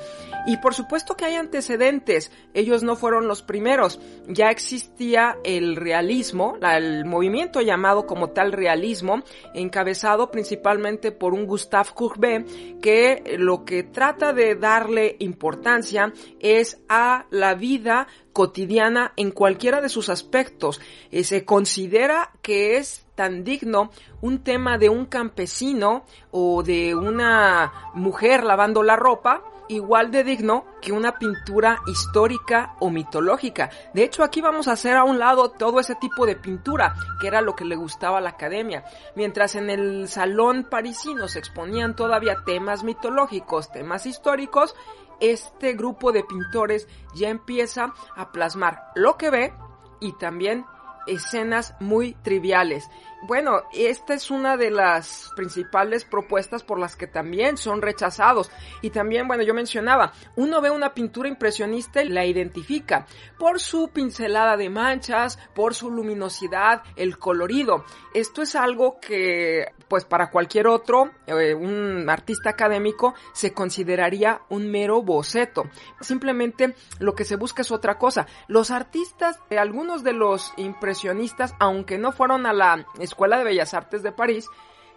Y 0.48 0.58
por 0.58 0.74
supuesto 0.74 1.16
que 1.16 1.26
hay 1.26 1.36
antecedentes, 1.36 2.32
ellos 2.54 2.82
no 2.82 2.96
fueron 2.96 3.28
los 3.28 3.42
primeros, 3.42 4.00
ya 4.38 4.52
existía 4.52 5.40
el 5.44 5.76
realismo 5.76 6.58
el 6.62 7.06
movimiento 7.06 7.60
llamado 7.62 8.06
como 8.06 8.30
tal 8.30 8.52
realismo, 8.52 9.24
encabezado 9.56 10.30
principalmente 10.30 11.12
por 11.12 11.34
un 11.34 11.48
Gustave 11.48 11.90
Courbet, 11.96 12.80
que 12.80 13.36
lo 13.40 13.66
que 13.66 13.82
trata 13.82 14.34
de 14.34 14.54
darle 14.54 15.16
importancia 15.18 16.14
es 16.40 16.80
a 16.88 17.26
la 17.32 17.56
vida 17.56 18.08
cotidiana 18.32 19.12
en 19.16 19.32
cualquiera 19.32 19.82
de 19.82 19.90
sus 19.90 20.08
aspectos. 20.08 20.80
Eh, 21.10 21.24
se 21.24 21.44
considera 21.44 22.32
que 22.44 22.78
es 22.78 23.08
tan 23.16 23.44
digno 23.44 23.90
un 24.22 24.44
tema 24.44 24.78
de 24.78 24.90
un 24.90 25.08
campesino 25.08 26.06
o 26.30 26.62
de 26.62 26.94
una 26.94 27.92
mujer 27.96 28.44
lavando 28.44 28.84
la 28.84 28.96
ropa 28.96 29.44
igual 29.70 30.12
de 30.12 30.24
digno 30.24 30.66
que 30.82 30.92
una 30.92 31.18
pintura 31.18 31.82
histórica 31.88 32.76
o 32.80 32.90
mitológica. 32.90 33.70
De 33.94 34.04
hecho, 34.04 34.24
aquí 34.24 34.42
vamos 34.42 34.68
a 34.68 34.74
hacer 34.74 34.96
a 34.96 35.04
un 35.04 35.20
lado 35.20 35.50
todo 35.52 35.80
ese 35.80 35.96
tipo 35.96 36.26
de 36.26 36.36
pintura, 36.36 36.96
que 37.20 37.28
era 37.28 37.42
lo 37.42 37.56
que 37.56 37.66
le 37.66 37.76
gustaba 37.76 38.20
a 38.20 38.22
la 38.22 38.30
academia. 38.30 38.86
Mientras 39.16 39.56
en 39.56 39.70
el 39.70 40.08
salón 40.08 40.68
parisino 40.70 41.28
se 41.28 41.40
exponían 41.40 41.96
todavía 41.96 42.44
temas 42.46 42.84
mitológicos, 42.84 43.72
temas 43.72 44.06
históricos, 44.06 44.76
este 45.20 45.74
grupo 45.74 46.12
de 46.12 46.24
pintores 46.24 46.88
ya 47.16 47.30
empieza 47.30 47.94
a 48.16 48.32
plasmar 48.32 48.92
lo 48.96 49.18
que 49.18 49.30
ve 49.30 49.54
y 50.00 50.14
también 50.14 50.66
escenas 51.08 51.76
muy 51.80 52.14
triviales. 52.14 52.90
Bueno, 53.24 53.64
esta 53.74 54.14
es 54.14 54.30
una 54.30 54.58
de 54.58 54.70
las 54.70 55.32
principales 55.36 56.06
propuestas 56.06 56.64
por 56.64 56.80
las 56.80 56.96
que 56.96 57.08
también 57.08 57.58
son 57.58 57.82
rechazados. 57.82 58.52
Y 58.84 58.92
también, 58.92 59.28
bueno, 59.28 59.42
yo 59.42 59.56
mencionaba, 59.56 60.14
uno 60.36 60.62
ve 60.62 60.70
una 60.70 60.94
pintura 60.94 61.28
impresionista 61.28 62.04
y 62.04 62.10
la 62.10 62.26
identifica 62.26 63.08
por 63.40 63.60
su 63.60 63.90
pincelada 63.90 64.56
de 64.56 64.70
manchas, 64.70 65.40
por 65.56 65.74
su 65.74 65.90
luminosidad, 65.90 66.84
el 66.96 67.18
colorido. 67.18 67.86
Esto 68.14 68.44
es 68.44 68.56
algo 68.56 69.00
que, 69.00 69.66
pues 69.88 70.06
para 70.06 70.30
cualquier 70.30 70.68
otro, 70.68 71.12
eh, 71.26 71.56
un 71.56 72.08
artista 72.10 72.52
académico, 72.52 73.16
se 73.34 73.52
consideraría 73.52 74.42
un 74.50 74.70
mero 74.70 75.02
boceto. 75.02 75.64
Simplemente 76.02 76.76
lo 77.00 77.16
que 77.16 77.26
se 77.26 77.36
busca 77.36 77.64
es 77.64 77.72
otra 77.72 77.98
cosa. 77.98 78.28
Los 78.48 78.70
artistas, 78.70 79.40
eh, 79.50 79.58
algunos 79.58 80.04
de 80.04 80.14
los 80.14 80.54
impresionistas, 80.58 81.56
aunque 81.60 81.98
no 81.98 82.12
fueron 82.12 82.46
a 82.46 82.54
la 82.54 82.86
Escuela 83.08 83.38
de 83.38 83.44
Bellas 83.44 83.74
Artes 83.74 84.04
de 84.04 84.12
París, 84.12 84.48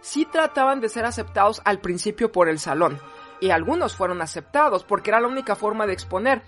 sí 0.01 0.25
trataban 0.25 0.81
de 0.81 0.89
ser 0.89 1.05
aceptados 1.05 1.61
al 1.65 1.79
principio 1.79 2.31
por 2.31 2.49
el 2.49 2.59
salón. 2.59 2.99
Y 3.39 3.49
algunos 3.49 3.95
fueron 3.95 4.21
aceptados 4.21 4.83
porque 4.83 5.09
era 5.09 5.19
la 5.19 5.27
única 5.27 5.55
forma 5.55 5.87
de 5.87 5.93
exponer. 5.93 6.43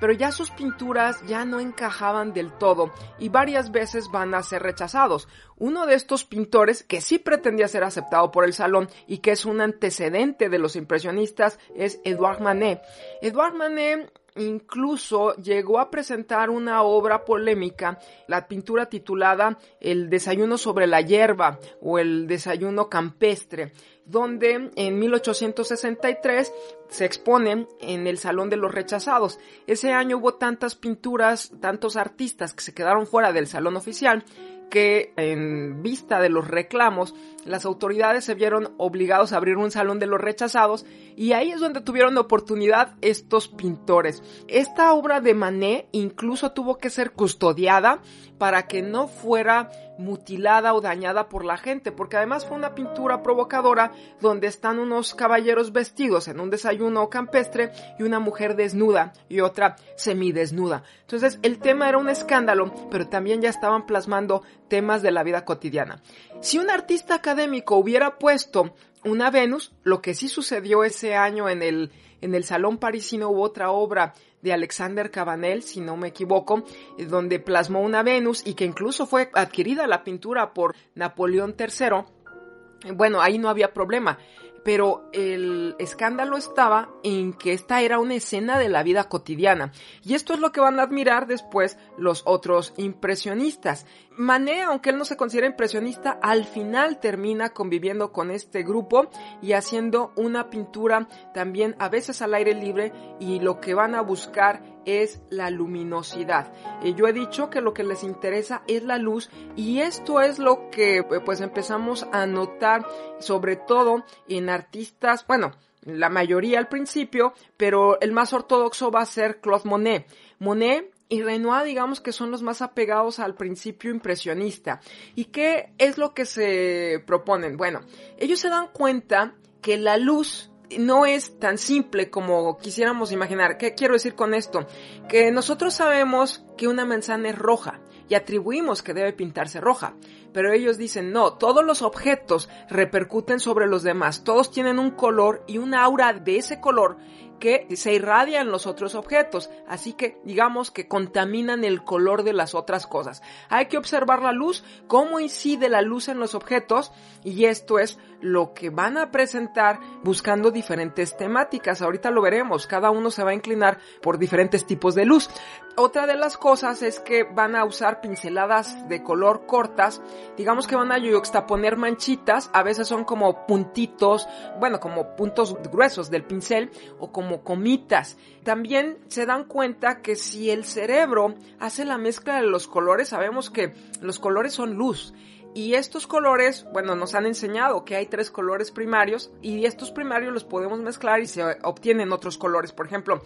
Pero 0.00 0.12
ya 0.12 0.32
sus 0.32 0.50
pinturas 0.50 1.22
ya 1.26 1.44
no 1.44 1.60
encajaban 1.60 2.32
del 2.32 2.52
todo 2.52 2.92
y 3.18 3.28
varias 3.28 3.70
veces 3.70 4.10
van 4.10 4.34
a 4.34 4.42
ser 4.42 4.62
rechazados. 4.62 5.28
Uno 5.56 5.86
de 5.86 5.94
estos 5.94 6.24
pintores 6.24 6.82
que 6.82 7.00
sí 7.00 7.18
pretendía 7.18 7.68
ser 7.68 7.84
aceptado 7.84 8.30
por 8.32 8.44
el 8.44 8.52
salón 8.52 8.90
y 9.06 9.18
que 9.18 9.30
es 9.30 9.44
un 9.44 9.60
antecedente 9.60 10.48
de 10.48 10.58
los 10.58 10.74
impresionistas 10.76 11.58
es 11.76 12.00
Edouard 12.04 12.40
Manet. 12.40 12.82
Edouard 13.22 13.54
Manet 13.54 14.12
incluso 14.36 15.34
llegó 15.36 15.78
a 15.78 15.90
presentar 15.90 16.50
una 16.50 16.82
obra 16.82 17.24
polémica, 17.24 17.98
la 18.26 18.48
pintura 18.48 18.86
titulada 18.86 19.58
El 19.80 20.10
desayuno 20.10 20.58
sobre 20.58 20.86
la 20.86 21.00
hierba 21.00 21.58
o 21.80 21.98
el 21.98 22.26
desayuno 22.26 22.88
campestre, 22.88 23.72
donde 24.04 24.70
en 24.74 24.98
1863 24.98 26.52
se 26.88 27.04
expone 27.04 27.66
en 27.80 28.06
el 28.06 28.18
Salón 28.18 28.50
de 28.50 28.56
los 28.56 28.72
Rechazados. 28.72 29.38
Ese 29.66 29.92
año 29.92 30.18
hubo 30.18 30.34
tantas 30.34 30.74
pinturas, 30.74 31.52
tantos 31.60 31.96
artistas 31.96 32.54
que 32.54 32.62
se 32.62 32.74
quedaron 32.74 33.06
fuera 33.06 33.32
del 33.32 33.46
salón 33.46 33.76
oficial 33.76 34.24
que 34.70 35.12
en 35.16 35.82
vista 35.82 36.20
de 36.20 36.28
los 36.28 36.48
reclamos, 36.48 37.14
las 37.44 37.64
autoridades 37.64 38.24
se 38.24 38.34
vieron 38.34 38.74
obligados 38.78 39.32
a 39.32 39.36
abrir 39.36 39.56
un 39.56 39.70
salón 39.70 39.98
de 39.98 40.06
los 40.06 40.20
rechazados 40.20 40.84
y 41.16 41.32
ahí 41.32 41.50
es 41.50 41.60
donde 41.60 41.80
tuvieron 41.80 42.16
oportunidad 42.18 42.94
estos 43.00 43.48
pintores. 43.48 44.22
Esta 44.48 44.92
obra 44.92 45.20
de 45.20 45.34
Manet 45.34 45.88
incluso 45.92 46.52
tuvo 46.52 46.78
que 46.78 46.90
ser 46.90 47.12
custodiada 47.12 48.00
para 48.38 48.66
que 48.66 48.82
no 48.82 49.08
fuera 49.08 49.70
mutilada 49.98 50.74
o 50.74 50.80
dañada 50.80 51.28
por 51.28 51.44
la 51.44 51.56
gente, 51.56 51.92
porque 51.92 52.16
además 52.16 52.46
fue 52.46 52.56
una 52.56 52.74
pintura 52.74 53.22
provocadora 53.22 53.92
donde 54.20 54.46
están 54.46 54.78
unos 54.78 55.14
caballeros 55.14 55.72
vestidos 55.72 56.28
en 56.28 56.40
un 56.40 56.50
desayuno 56.50 57.08
campestre 57.10 57.72
y 57.98 58.02
una 58.02 58.18
mujer 58.18 58.56
desnuda 58.56 59.12
y 59.28 59.40
otra 59.40 59.76
semidesnuda. 59.96 60.82
Entonces 61.02 61.38
el 61.42 61.58
tema 61.58 61.88
era 61.88 61.98
un 61.98 62.08
escándalo, 62.08 62.72
pero 62.90 63.08
también 63.08 63.40
ya 63.40 63.50
estaban 63.50 63.86
plasmando 63.86 64.42
temas 64.68 65.02
de 65.02 65.10
la 65.10 65.22
vida 65.22 65.44
cotidiana. 65.44 66.02
Si 66.40 66.58
un 66.58 66.70
artista 66.70 67.14
académico 67.14 67.76
hubiera 67.76 68.18
puesto 68.18 68.74
una 69.04 69.30
Venus, 69.30 69.72
lo 69.82 70.00
que 70.00 70.14
sí 70.14 70.28
sucedió 70.28 70.82
ese 70.82 71.14
año 71.14 71.48
en 71.48 71.62
el, 71.62 71.92
en 72.20 72.34
el 72.34 72.44
Salón 72.44 72.78
Parisino 72.78 73.28
hubo 73.28 73.42
otra 73.42 73.70
obra 73.70 74.14
de 74.44 74.52
Alexander 74.52 75.10
Cabanel, 75.10 75.62
si 75.62 75.80
no 75.80 75.96
me 75.96 76.08
equivoco, 76.08 76.64
eh, 76.98 77.06
donde 77.06 77.40
plasmó 77.40 77.80
una 77.80 78.02
Venus 78.02 78.46
y 78.46 78.52
que 78.52 78.66
incluso 78.66 79.06
fue 79.06 79.30
adquirida 79.32 79.86
la 79.86 80.04
pintura 80.04 80.52
por 80.52 80.76
Napoleón 80.94 81.56
III. 81.58 82.92
Bueno, 82.94 83.22
ahí 83.22 83.38
no 83.38 83.48
había 83.48 83.72
problema 83.72 84.18
pero 84.64 85.10
el 85.12 85.76
escándalo 85.78 86.38
estaba 86.38 86.88
en 87.04 87.34
que 87.34 87.52
esta 87.52 87.82
era 87.82 87.98
una 87.98 88.14
escena 88.14 88.58
de 88.58 88.70
la 88.70 88.82
vida 88.82 89.10
cotidiana. 89.10 89.72
Y 90.02 90.14
esto 90.14 90.32
es 90.32 90.40
lo 90.40 90.52
que 90.52 90.60
van 90.60 90.80
a 90.80 90.84
admirar 90.84 91.26
después 91.26 91.76
los 91.98 92.22
otros 92.24 92.72
impresionistas. 92.78 93.86
Manet, 94.16 94.62
aunque 94.62 94.90
él 94.90 94.98
no 94.98 95.04
se 95.04 95.16
considera 95.16 95.46
impresionista, 95.48 96.18
al 96.22 96.44
final 96.44 97.00
termina 97.00 97.50
conviviendo 97.50 98.12
con 98.12 98.30
este 98.30 98.62
grupo 98.62 99.10
y 99.42 99.52
haciendo 99.52 100.12
una 100.16 100.50
pintura 100.50 101.08
también 101.32 101.74
a 101.78 101.88
veces 101.88 102.22
al 102.22 102.34
aire 102.34 102.54
libre 102.54 102.92
y 103.18 103.40
lo 103.40 103.60
que 103.60 103.74
van 103.74 103.94
a 103.94 104.02
buscar 104.02 104.62
es 104.84 105.20
la 105.30 105.50
luminosidad. 105.50 106.52
Y 106.82 106.94
yo 106.94 107.08
he 107.08 107.12
dicho 107.12 107.50
que 107.50 107.60
lo 107.60 107.74
que 107.74 107.82
les 107.82 108.04
interesa 108.04 108.62
es 108.68 108.84
la 108.84 108.98
luz 108.98 109.30
y 109.56 109.80
esto 109.80 110.20
es 110.20 110.38
lo 110.38 110.70
que 110.70 111.02
pues 111.24 111.40
empezamos 111.40 112.06
a 112.12 112.26
notar 112.26 112.86
sobre 113.18 113.56
todo 113.56 114.04
en 114.28 114.48
artistas, 114.48 115.26
bueno, 115.26 115.52
la 115.82 116.08
mayoría 116.08 116.58
al 116.58 116.68
principio, 116.68 117.34
pero 117.56 118.00
el 118.00 118.12
más 118.12 118.32
ortodoxo 118.32 118.90
va 118.90 119.02
a 119.02 119.06
ser 119.06 119.40
Claude 119.40 119.68
Monet. 119.68 120.06
Monet 120.38 120.93
y 121.08 121.22
Renoir 121.22 121.64
digamos 121.64 122.00
que 122.00 122.12
son 122.12 122.30
los 122.30 122.42
más 122.42 122.62
apegados 122.62 123.18
al 123.18 123.34
principio 123.34 123.90
impresionista. 123.90 124.80
¿Y 125.14 125.26
qué 125.26 125.72
es 125.78 125.98
lo 125.98 126.14
que 126.14 126.24
se 126.24 127.02
proponen? 127.06 127.56
Bueno, 127.56 127.80
ellos 128.18 128.40
se 128.40 128.48
dan 128.48 128.68
cuenta 128.72 129.34
que 129.60 129.76
la 129.76 129.96
luz 129.96 130.50
no 130.78 131.06
es 131.06 131.38
tan 131.38 131.58
simple 131.58 132.10
como 132.10 132.58
quisiéramos 132.58 133.12
imaginar. 133.12 133.58
¿Qué 133.58 133.74
quiero 133.74 133.94
decir 133.94 134.14
con 134.14 134.34
esto? 134.34 134.66
Que 135.08 135.30
nosotros 135.30 135.74
sabemos 135.74 136.44
que 136.56 136.68
una 136.68 136.84
manzana 136.84 137.30
es 137.30 137.38
roja 137.38 137.80
y 138.08 138.14
atribuimos 138.14 138.82
que 138.82 138.94
debe 138.94 139.12
pintarse 139.12 139.60
roja. 139.60 139.94
Pero 140.32 140.52
ellos 140.52 140.78
dicen, 140.78 141.12
no, 141.12 141.34
todos 141.34 141.64
los 141.64 141.82
objetos 141.82 142.48
repercuten 142.68 143.40
sobre 143.40 143.66
los 143.66 143.82
demás, 143.82 144.24
todos 144.24 144.50
tienen 144.50 144.78
un 144.78 144.90
color 144.90 145.44
y 145.46 145.58
un 145.58 145.74
aura 145.74 146.12
de 146.12 146.38
ese 146.38 146.60
color 146.60 146.96
que 147.38 147.66
se 147.76 147.92
irradia 147.92 148.40
en 148.40 148.50
los 148.50 148.66
otros 148.66 148.94
objetos, 148.94 149.50
así 149.68 149.92
que 149.92 150.20
digamos 150.24 150.70
que 150.70 150.88
contaminan 150.88 151.64
el 151.64 151.84
color 151.84 152.22
de 152.22 152.32
las 152.32 152.54
otras 152.54 152.86
cosas. 152.86 153.22
Hay 153.48 153.66
que 153.66 153.78
observar 153.78 154.22
la 154.22 154.32
luz, 154.32 154.64
cómo 154.86 155.20
incide 155.20 155.68
la 155.68 155.82
luz 155.82 156.08
en 156.08 156.18
los 156.18 156.34
objetos 156.34 156.92
y 157.22 157.44
esto 157.46 157.78
es 157.78 157.98
lo 158.20 158.54
que 158.54 158.70
van 158.70 158.96
a 158.96 159.10
presentar 159.10 159.80
buscando 160.02 160.50
diferentes 160.50 161.16
temáticas. 161.16 161.82
Ahorita 161.82 162.10
lo 162.10 162.22
veremos, 162.22 162.66
cada 162.66 162.90
uno 162.90 163.10
se 163.10 163.24
va 163.24 163.30
a 163.30 163.34
inclinar 163.34 163.78
por 164.00 164.18
diferentes 164.18 164.66
tipos 164.66 164.94
de 164.94 165.04
luz. 165.04 165.28
Otra 165.76 166.06
de 166.06 166.14
las 166.14 166.36
cosas 166.36 166.82
es 166.82 167.00
que 167.00 167.24
van 167.24 167.56
a 167.56 167.64
usar 167.64 168.00
pinceladas 168.00 168.88
de 168.88 169.02
color 169.02 169.44
cortas, 169.46 170.00
digamos 170.36 170.68
que 170.68 170.76
van 170.76 170.92
a 170.92 170.98
yuxtaponer 170.98 171.76
manchitas, 171.76 172.48
a 172.52 172.62
veces 172.62 172.86
son 172.86 173.02
como 173.02 173.44
puntitos, 173.46 174.28
bueno, 174.60 174.78
como 174.78 175.16
puntos 175.16 175.56
gruesos 175.72 176.10
del 176.10 176.22
pincel 176.22 176.70
o 177.00 177.10
como 177.10 177.42
comitas. 177.42 178.16
También 178.44 178.98
se 179.08 179.26
dan 179.26 179.44
cuenta 179.44 180.00
que 180.00 180.14
si 180.14 180.48
el 180.48 180.64
cerebro 180.64 181.34
hace 181.58 181.84
la 181.84 181.98
mezcla 181.98 182.36
de 182.36 182.46
los 182.46 182.68
colores, 182.68 183.08
sabemos 183.08 183.50
que 183.50 183.74
los 184.00 184.20
colores 184.20 184.52
son 184.52 184.74
luz 184.74 185.12
y 185.54 185.74
estos 185.74 186.08
colores, 186.08 186.66
bueno, 186.72 186.96
nos 186.96 187.14
han 187.14 187.26
enseñado 187.26 187.84
que 187.84 187.94
hay 187.94 188.06
tres 188.06 188.30
colores 188.30 188.72
primarios 188.72 189.30
y 189.40 189.66
estos 189.66 189.92
primarios 189.92 190.32
los 190.32 190.44
podemos 190.44 190.80
mezclar 190.80 191.20
y 191.20 191.26
se 191.26 191.44
obtienen 191.62 192.12
otros 192.12 192.38
colores. 192.38 192.72
Por 192.72 192.86
ejemplo, 192.86 193.22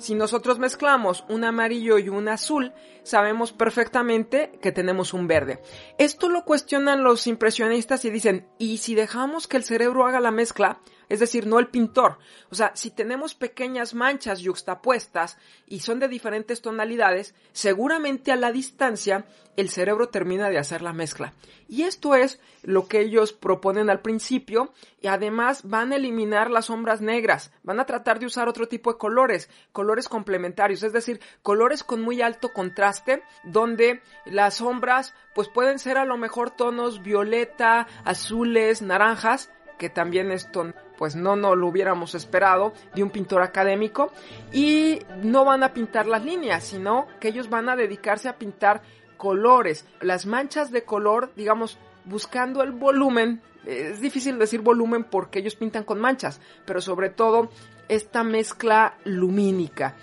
si 0.00 0.14
nosotros 0.14 0.58
mezclamos 0.58 1.24
un 1.28 1.44
amarillo 1.44 1.98
y 1.98 2.08
un 2.08 2.28
azul, 2.28 2.72
sabemos 3.02 3.52
perfectamente 3.52 4.58
que 4.60 4.72
tenemos 4.72 5.14
un 5.14 5.26
verde. 5.26 5.62
Esto 5.98 6.28
lo 6.28 6.44
cuestionan 6.44 7.04
los 7.04 7.26
impresionistas 7.26 8.04
y 8.04 8.10
dicen, 8.10 8.48
¿y 8.58 8.78
si 8.78 8.94
dejamos 8.94 9.46
que 9.46 9.58
el 9.58 9.64
cerebro 9.64 10.06
haga 10.06 10.20
la 10.20 10.30
mezcla? 10.30 10.80
Es 11.10 11.20
decir, 11.20 11.46
no 11.46 11.58
el 11.58 11.66
pintor. 11.66 12.18
O 12.50 12.54
sea, 12.54 12.72
si 12.74 12.90
tenemos 12.90 13.34
pequeñas 13.34 13.92
manchas 13.94 14.40
yuxtapuestas 14.40 15.36
y 15.66 15.80
son 15.80 15.98
de 15.98 16.08
diferentes 16.08 16.62
tonalidades, 16.62 17.34
seguramente 17.52 18.32
a 18.32 18.36
la 18.36 18.52
distancia 18.52 19.26
el 19.56 19.68
cerebro 19.68 20.08
termina 20.08 20.48
de 20.48 20.58
hacer 20.58 20.80
la 20.82 20.92
mezcla. 20.92 21.34
Y 21.68 21.82
esto 21.82 22.14
es 22.14 22.40
lo 22.62 22.86
que 22.86 23.00
ellos 23.00 23.32
proponen 23.32 23.90
al 23.90 24.00
principio 24.00 24.72
y 25.00 25.08
además 25.08 25.68
van 25.68 25.92
a 25.92 25.96
eliminar 25.96 26.48
las 26.50 26.66
sombras 26.66 27.00
negras, 27.00 27.52
van 27.64 27.80
a 27.80 27.86
tratar 27.86 28.20
de 28.20 28.26
usar 28.26 28.48
otro 28.48 28.68
tipo 28.68 28.92
de 28.92 28.98
colores, 28.98 29.50
colores 29.72 30.08
complementarios, 30.08 30.84
es 30.84 30.92
decir, 30.92 31.20
colores 31.42 31.82
con 31.82 32.02
muy 32.02 32.22
alto 32.22 32.52
contraste 32.52 33.22
donde 33.44 34.00
las 34.26 34.54
sombras 34.58 35.12
pues 35.34 35.48
pueden 35.48 35.80
ser 35.80 35.98
a 35.98 36.04
lo 36.04 36.16
mejor 36.16 36.50
tonos 36.50 37.02
violeta, 37.02 37.88
azules, 38.04 38.80
naranjas, 38.80 39.50
que 39.80 39.88
también 39.88 40.30
esto 40.30 40.74
pues 41.00 41.16
no, 41.16 41.34
no 41.34 41.56
lo 41.56 41.66
hubiéramos 41.66 42.14
esperado 42.14 42.74
de 42.94 43.02
un 43.02 43.08
pintor 43.08 43.40
académico 43.40 44.12
y 44.52 44.98
no 45.22 45.46
van 45.46 45.62
a 45.62 45.72
pintar 45.72 46.04
las 46.04 46.22
líneas, 46.22 46.62
sino 46.62 47.06
que 47.18 47.28
ellos 47.28 47.48
van 47.48 47.70
a 47.70 47.74
dedicarse 47.74 48.28
a 48.28 48.36
pintar 48.36 48.82
colores, 49.16 49.86
las 50.02 50.26
manchas 50.26 50.70
de 50.70 50.84
color, 50.84 51.32
digamos, 51.36 51.78
buscando 52.04 52.62
el 52.62 52.72
volumen. 52.72 53.40
Es 53.64 54.02
difícil 54.02 54.38
decir 54.38 54.60
volumen 54.60 55.04
porque 55.04 55.38
ellos 55.38 55.54
pintan 55.54 55.84
con 55.84 55.98
manchas, 55.98 56.38
pero 56.66 56.82
sobre 56.82 57.08
todo 57.08 57.48
esta 57.88 58.22
mezcla 58.22 58.98
lumínica. 59.04 59.96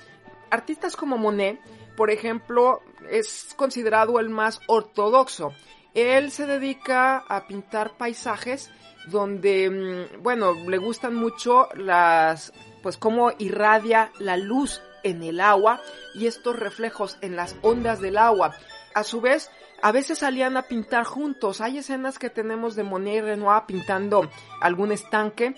Artistas 0.50 0.96
como 0.96 1.20
Monet, 1.20 1.60
por 1.96 2.10
ejemplo, 2.10 2.82
es 3.08 3.54
considerado 3.56 4.20
el 4.20 4.30
más 4.30 4.62
ortodoxo. 4.66 5.54
Él 5.98 6.30
se 6.30 6.46
dedica 6.46 7.24
a 7.28 7.48
pintar 7.48 7.98
paisajes 7.98 8.70
donde, 9.08 10.08
mm, 10.12 10.22
bueno, 10.22 10.54
le 10.54 10.78
gustan 10.78 11.16
mucho 11.16 11.70
las, 11.74 12.54
pues 12.84 12.98
cómo 12.98 13.32
irradia 13.40 14.12
la 14.20 14.38
luz 14.38 14.80
en 15.02 15.24
el 15.24 15.40
agua 15.40 15.82
y 16.14 16.28
estos 16.28 16.56
reflejos 16.56 17.18
en 17.22 17.36
las 17.36 17.56
ondas 17.64 18.00
del 18.00 18.20
agua. 18.20 18.56
A 18.98 19.04
su 19.04 19.22
vez, 19.22 19.52
a 19.84 19.92
veces 19.92 20.18
salían 20.18 20.58
a 20.58 20.64
pintar 20.64 21.04
juntos. 21.04 21.62
Hay 21.62 21.78
escenas 21.78 22.18
que 22.18 22.32
tenemos 22.32 22.76
de 22.76 22.82
Monet 22.82 23.18
y 23.18 23.22
Renoir 23.22 23.62
pintando 23.68 24.28
algún 24.60 24.92
estanque. 24.92 25.56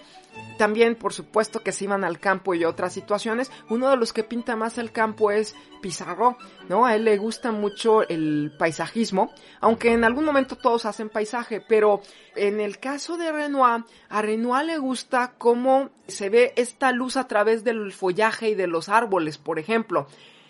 También, 0.58 0.98
por 0.98 1.14
supuesto, 1.14 1.62
que 1.62 1.72
se 1.72 1.86
iban 1.86 2.04
al 2.04 2.20
campo 2.20 2.54
y 2.54 2.66
otras 2.66 2.92
situaciones. 2.92 3.50
Uno 3.70 3.90
de 3.90 3.96
los 3.96 4.12
que 4.12 4.26
pinta 4.26 4.58
más 4.58 4.78
el 4.78 4.92
campo 4.92 5.32
es 5.32 5.56
Pizarro, 5.82 6.38
¿no? 6.68 6.86
A 6.86 6.98
él 6.98 7.06
le 7.06 7.18
gusta 7.18 7.54
mucho 7.54 8.06
el 8.10 8.52
paisajismo, 8.60 9.32
aunque 9.62 9.94
en 9.94 10.04
algún 10.04 10.26
momento 10.26 10.58
todos 10.58 10.86
hacen 10.86 11.08
paisaje, 11.08 11.62
pero 11.62 12.02
en 12.36 12.60
el 12.60 12.78
caso 12.80 13.16
de 13.16 13.32
Renoir, 13.32 13.86
a 14.10 14.22
Renoir 14.22 14.66
le 14.66 14.78
gusta 14.80 15.36
cómo 15.38 15.92
se 16.10 16.30
ve 16.30 16.52
esta 16.58 16.92
luz 16.92 17.16
a 17.16 17.30
través 17.30 17.64
del 17.64 17.94
follaje 17.94 18.50
y 18.50 18.56
de 18.56 18.68
los 18.68 18.90
árboles, 18.90 19.38
por 19.38 19.60
ejemplo. 19.60 20.08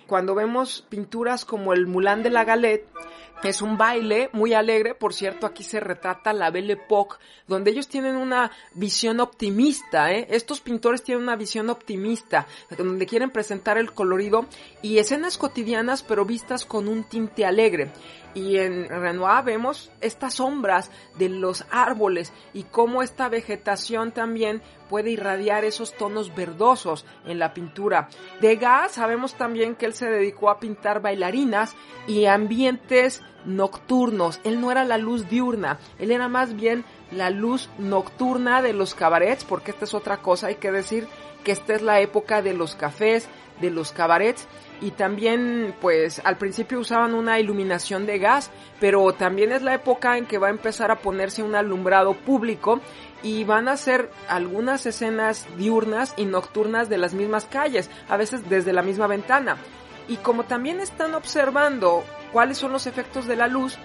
Cuando 0.09 0.33
vemos 0.33 0.83
pinturas 0.89 1.45
como 1.45 1.71
el 1.71 1.85
Moulin 1.85 2.23
de 2.23 2.31
la 2.31 2.43
Galette, 2.43 2.87
es 3.43 3.61
un 3.61 3.77
baile 3.77 4.29
muy 4.33 4.55
alegre, 4.55 4.95
por 4.95 5.13
cierto, 5.13 5.45
aquí 5.45 5.63
se 5.63 5.79
retrata 5.79 6.33
la 6.33 6.49
Belle 6.49 6.73
Époque, 6.73 7.17
donde 7.47 7.69
ellos 7.69 7.87
tienen 7.87 8.15
una 8.15 8.51
visión 8.73 9.19
optimista, 9.19 10.11
¿eh? 10.11 10.25
Estos 10.31 10.61
pintores 10.61 11.03
tienen 11.03 11.23
una 11.23 11.35
visión 11.35 11.69
optimista, 11.69 12.47
donde 12.75 13.05
quieren 13.05 13.29
presentar 13.29 13.77
el 13.77 13.93
colorido 13.93 14.47
y 14.81 14.97
escenas 14.97 15.37
cotidianas, 15.37 16.01
pero 16.01 16.25
vistas 16.25 16.65
con 16.65 16.87
un 16.87 17.03
tinte 17.03 17.45
alegre. 17.45 17.91
Y 18.33 18.57
en 18.57 18.87
Renoir 18.87 19.43
vemos 19.43 19.91
estas 20.01 20.35
sombras 20.35 20.91
de 21.17 21.29
los 21.29 21.65
árboles 21.71 22.31
y 22.53 22.63
cómo 22.63 23.01
esta 23.01 23.29
vegetación 23.29 24.11
también 24.11 24.61
puede 24.89 25.11
irradiar 25.11 25.65
esos 25.65 25.93
tonos 25.95 26.33
verdosos 26.35 27.05
en 27.25 27.39
la 27.39 27.53
pintura. 27.53 28.09
Degas 28.41 28.93
sabemos 28.93 29.35
también 29.35 29.75
que 29.75 29.85
él 29.85 29.93
se 29.93 30.09
dedicó 30.09 30.49
a 30.49 30.59
pintar 30.59 31.01
bailarinas 31.01 31.75
y 32.07 32.25
ambientes 32.25 33.21
nocturnos. 33.45 34.39
Él 34.43 34.59
no 34.61 34.71
era 34.71 34.83
la 34.83 34.97
luz 34.97 35.29
diurna, 35.29 35.79
él 35.97 36.11
era 36.11 36.27
más 36.27 36.55
bien 36.55 36.85
la 37.11 37.29
luz 37.29 37.69
nocturna 37.77 38.61
de 38.61 38.73
los 38.73 38.95
cabarets, 38.95 39.43
porque 39.43 39.71
esta 39.71 39.85
es 39.85 39.93
otra 39.93 40.17
cosa, 40.17 40.47
hay 40.47 40.55
que 40.55 40.71
decir 40.71 41.07
que 41.43 41.51
esta 41.51 41.73
es 41.73 41.81
la 41.81 41.99
época 42.01 42.41
de 42.41 42.53
los 42.53 42.75
cafés, 42.75 43.27
de 43.61 43.71
los 43.71 43.91
cabarets, 43.91 44.47
y 44.81 44.91
también 44.91 45.75
pues 45.81 46.21
al 46.23 46.37
principio 46.37 46.79
usaban 46.79 47.13
una 47.13 47.39
iluminación 47.39 48.05
de 48.05 48.19
gas, 48.19 48.51
pero 48.79 49.13
también 49.13 49.51
es 49.51 49.61
la 49.61 49.73
época 49.73 50.17
en 50.17 50.25
que 50.25 50.37
va 50.37 50.47
a 50.47 50.51
empezar 50.51 50.91
a 50.91 50.99
ponerse 50.99 51.43
un 51.43 51.55
alumbrado 51.55 52.13
público 52.13 52.79
y 53.21 53.43
van 53.43 53.67
a 53.67 53.73
hacer 53.73 54.09
algunas 54.27 54.85
escenas 54.85 55.45
diurnas 55.57 56.13
y 56.17 56.25
nocturnas 56.25 56.89
de 56.89 56.97
las 56.97 57.13
mismas 57.13 57.45
calles, 57.45 57.89
a 58.07 58.17
veces 58.17 58.49
desde 58.49 58.73
la 58.73 58.81
misma 58.81 59.07
ventana. 59.07 59.57
Y 60.07 60.17
como 60.17 60.43
también 60.45 60.79
están 60.79 61.13
observando 61.13 62.03
cuáles 62.31 62.57
son 62.57 62.71
los 62.71 62.87
efectos 62.87 63.27
de 63.27 63.35
la 63.35 63.47
luz, 63.47 63.77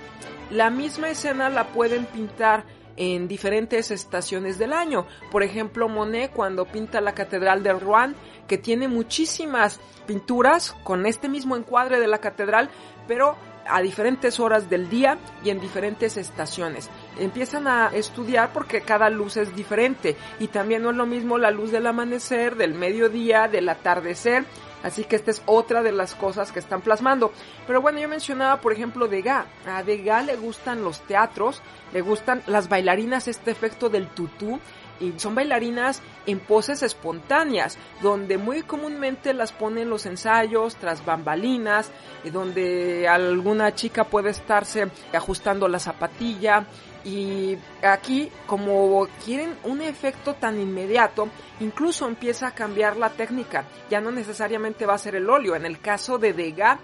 la 0.50 0.70
misma 0.70 1.09
escena 1.09 1.50
la 1.50 1.68
pueden 1.68 2.07
pintar 2.07 2.64
en 2.96 3.28
diferentes 3.28 3.90
estaciones 3.90 4.59
del 4.59 4.72
año. 4.72 5.07
Por 5.30 5.42
ejemplo, 5.42 5.88
Monet 5.88 6.33
cuando 6.33 6.64
pinta 6.66 7.00
la 7.00 7.14
Catedral 7.14 7.62
de 7.62 7.72
Rouen, 7.72 8.14
que 8.46 8.59
tiene 8.59 8.88
muchísimas 8.88 9.80
pinturas 10.07 10.72
con 10.85 11.07
este 11.07 11.28
mismo 11.28 11.57
encuadre 11.57 11.98
de 12.00 12.07
la 12.07 12.18
catedral, 12.18 12.70
pero 13.09 13.37
a 13.66 13.80
diferentes 13.80 14.40
horas 14.40 14.68
del 14.68 14.88
día 14.88 15.18
y 15.42 15.50
en 15.50 15.61
diferentes 15.61 16.16
estaciones. 16.16 16.90
Empiezan 17.18 17.66
a 17.66 17.88
estudiar 17.94 18.52
porque 18.52 18.83
cada 18.83 19.11
luz 19.11 19.37
es 19.37 19.54
diferente 19.54 20.16
y 20.38 20.48
también 20.48 20.83
no 20.83 20.90
es 20.90 20.96
lo 20.96 21.07
mismo 21.07 21.38
la 21.38 21.50
luz 21.50 21.70
del 21.70 21.87
amanecer, 21.87 22.57
del 22.57 22.74
mediodía, 22.74 23.48
del 23.48 23.68
atardecer. 23.68 24.44
Así 24.85 25.05
que 25.05 25.16
esta 25.16 25.31
es 25.33 25.42
otra 25.47 25.83
de 25.83 25.90
las 25.90 26.14
cosas 26.14 26.53
que 26.53 26.61
están 26.61 26.83
plasmando. 26.83 27.33
Pero 27.66 27.81
bueno, 27.81 27.99
yo 27.99 28.09
mencionaba, 28.09 28.61
por 28.61 28.73
ejemplo, 28.73 29.09
Degas. 29.09 29.47
A 29.66 29.83
Degas 29.83 30.27
le 30.27 30.37
gustan 30.37 30.85
los 30.85 31.01
teatros, 31.01 31.62
le 31.92 32.03
gustan 32.03 32.42
las 32.47 32.68
bailarinas, 32.68 33.27
este 33.27 33.51
efecto 33.51 33.88
del 33.88 34.09
tutú 34.09 34.61
y 35.01 35.12
son 35.18 35.35
bailarinas 35.35 36.03
en 36.27 36.38
poses 36.38 36.83
espontáneas, 36.83 37.79
donde 38.01 38.38
muy 38.38 38.62
comúnmente 38.62 39.35
las 39.35 39.53
ponen 39.53 39.90
los 39.90 40.07
ensayos 40.07 40.77
tras 40.77 41.05
bambalinas, 41.05 41.90
donde 42.33 43.09
alguna 43.09 43.75
chica 43.75 44.05
puede 44.05 44.31
estarse 44.31 44.88
ajustando 45.12 45.66
la 45.66 45.79
zapatilla 45.79 46.66
y 47.05 47.59
aquí 47.83 48.31
como 48.47 49.07
quieren 49.25 49.57
un 49.64 49.83
efecto 49.83 50.35
tan 50.35 50.61
inmediato, 50.61 51.29
incluso 51.61 52.07
empieza 52.07 52.49
a 52.49 52.55
cambiar 52.55 52.97
la 52.97 53.11
técnica, 53.11 53.64
ya 53.90 54.01
no 54.01 54.11
necesariamente 54.11 54.87
va 54.87 54.95
a 54.95 54.99
ser 54.99 55.14
el 55.17 55.29
óleo, 55.29 55.55
en 55.55 55.67
el 55.67 55.81
caso 55.81 56.19
de 56.19 56.33
Degas 56.33 56.79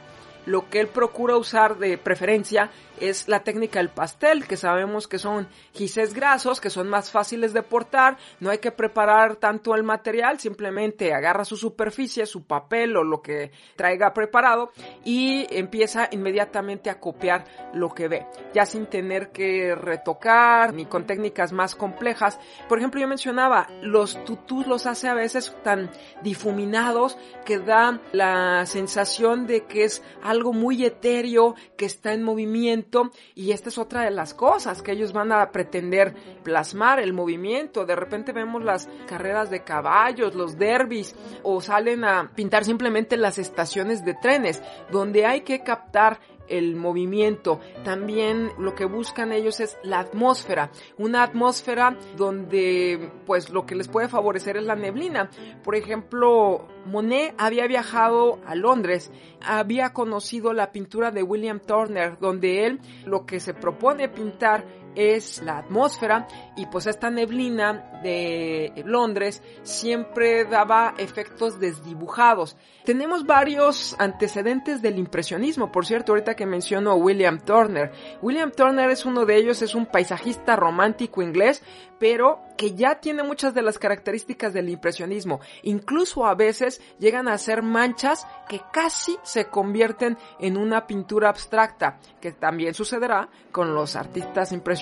lo 0.46 0.68
que 0.68 0.80
él 0.80 0.88
procura 0.88 1.36
usar 1.36 1.78
de 1.78 1.98
preferencia 1.98 2.70
es 3.00 3.28
la 3.28 3.42
técnica 3.42 3.78
del 3.78 3.88
pastel, 3.88 4.46
que 4.46 4.56
sabemos 4.56 5.08
que 5.08 5.18
son 5.18 5.48
gises 5.72 6.14
grasos, 6.14 6.60
que 6.60 6.70
son 6.70 6.88
más 6.88 7.10
fáciles 7.10 7.52
de 7.52 7.62
portar, 7.62 8.18
no 8.40 8.50
hay 8.50 8.58
que 8.58 8.70
preparar 8.70 9.36
tanto 9.36 9.74
el 9.74 9.82
material, 9.82 10.38
simplemente 10.38 11.12
agarra 11.14 11.44
su 11.44 11.56
superficie, 11.56 12.26
su 12.26 12.44
papel 12.44 12.96
o 12.96 13.04
lo 13.04 13.22
que 13.22 13.52
traiga 13.74 14.12
preparado 14.12 14.70
y 15.04 15.46
empieza 15.50 16.08
inmediatamente 16.10 16.90
a 16.90 17.00
copiar 17.00 17.44
lo 17.72 17.88
que 17.94 18.08
ve, 18.08 18.26
ya 18.52 18.66
sin 18.66 18.86
tener 18.86 19.30
que 19.30 19.74
retocar 19.74 20.74
ni 20.74 20.84
con 20.84 21.06
técnicas 21.06 21.52
más 21.52 21.74
complejas. 21.74 22.38
Por 22.68 22.78
ejemplo, 22.78 23.00
yo 23.00 23.08
mencionaba, 23.08 23.68
los 23.82 24.22
tutús 24.24 24.66
los 24.66 24.86
hace 24.86 25.08
a 25.08 25.14
veces 25.14 25.54
tan 25.62 25.90
difuminados 26.22 27.16
que 27.44 27.58
da 27.58 28.00
la 28.12 28.66
sensación 28.66 29.46
de 29.46 29.64
que 29.64 29.84
es 29.84 30.02
algo 30.30 30.52
muy 30.52 30.84
etéreo, 30.84 31.54
que 31.76 31.86
está 31.86 32.12
en 32.12 32.22
movimiento 32.22 33.10
y 33.34 33.52
esta 33.52 33.68
es 33.68 33.78
otra 33.78 34.02
de 34.02 34.10
las 34.10 34.34
cosas 34.34 34.82
que 34.82 34.92
ellos 34.92 35.12
van 35.12 35.32
a 35.32 35.50
pretender 35.50 36.14
plasmar, 36.42 37.00
el 37.00 37.12
movimiento. 37.12 37.84
De 37.84 37.96
repente 37.96 38.32
vemos 38.32 38.62
las 38.62 38.88
carreras 39.06 39.50
de 39.50 39.64
caballos, 39.64 40.34
los 40.34 40.58
derbis 40.58 41.14
o 41.42 41.60
salen 41.60 42.04
a 42.04 42.30
pintar 42.34 42.64
simplemente 42.64 43.16
las 43.16 43.38
estaciones 43.38 44.04
de 44.04 44.14
trenes 44.14 44.62
donde 44.90 45.26
hay 45.26 45.42
que 45.42 45.62
captar 45.62 46.20
el 46.50 46.76
movimiento. 46.76 47.60
También 47.84 48.50
lo 48.58 48.74
que 48.74 48.84
buscan 48.84 49.32
ellos 49.32 49.60
es 49.60 49.78
la 49.82 50.00
atmósfera, 50.00 50.70
una 50.98 51.22
atmósfera 51.22 51.96
donde 52.16 53.10
pues 53.26 53.50
lo 53.50 53.64
que 53.64 53.74
les 53.74 53.88
puede 53.88 54.08
favorecer 54.08 54.56
es 54.56 54.64
la 54.64 54.76
neblina. 54.76 55.30
Por 55.62 55.74
ejemplo, 55.74 56.68
Monet 56.86 57.34
había 57.38 57.66
viajado 57.66 58.40
a 58.46 58.54
Londres, 58.54 59.10
había 59.40 59.92
conocido 59.92 60.52
la 60.52 60.72
pintura 60.72 61.10
de 61.10 61.22
William 61.22 61.60
Turner, 61.60 62.18
donde 62.18 62.66
él 62.66 62.80
lo 63.04 63.26
que 63.26 63.40
se 63.40 63.54
propone 63.54 64.08
pintar 64.08 64.64
es 64.94 65.42
la 65.42 65.58
atmósfera 65.58 66.26
y 66.56 66.66
pues 66.66 66.86
esta 66.86 67.10
neblina 67.10 68.00
de 68.02 68.82
Londres 68.86 69.42
siempre 69.62 70.44
daba 70.44 70.94
efectos 70.98 71.60
desdibujados. 71.60 72.56
Tenemos 72.84 73.26
varios 73.26 73.94
antecedentes 73.98 74.82
del 74.82 74.98
impresionismo, 74.98 75.70
por 75.70 75.86
cierto, 75.86 76.12
ahorita 76.12 76.34
que 76.34 76.46
menciono 76.46 76.90
a 76.90 76.94
William 76.94 77.38
Turner. 77.38 77.92
William 78.22 78.50
Turner 78.50 78.90
es 78.90 79.04
uno 79.04 79.26
de 79.26 79.36
ellos, 79.36 79.62
es 79.62 79.74
un 79.74 79.86
paisajista 79.86 80.56
romántico 80.56 81.22
inglés, 81.22 81.62
pero 81.98 82.40
que 82.56 82.74
ya 82.74 83.00
tiene 83.00 83.22
muchas 83.22 83.54
de 83.54 83.62
las 83.62 83.78
características 83.78 84.54
del 84.54 84.70
impresionismo. 84.70 85.40
Incluso 85.62 86.26
a 86.26 86.34
veces 86.34 86.80
llegan 86.98 87.28
a 87.28 87.36
ser 87.36 87.62
manchas 87.62 88.26
que 88.48 88.62
casi 88.72 89.18
se 89.22 89.46
convierten 89.46 90.16
en 90.38 90.56
una 90.56 90.86
pintura 90.86 91.28
abstracta, 91.28 91.98
que 92.20 92.32
también 92.32 92.72
sucederá 92.72 93.28
con 93.52 93.74
los 93.74 93.94
artistas 93.94 94.52
impresionistas 94.52 94.79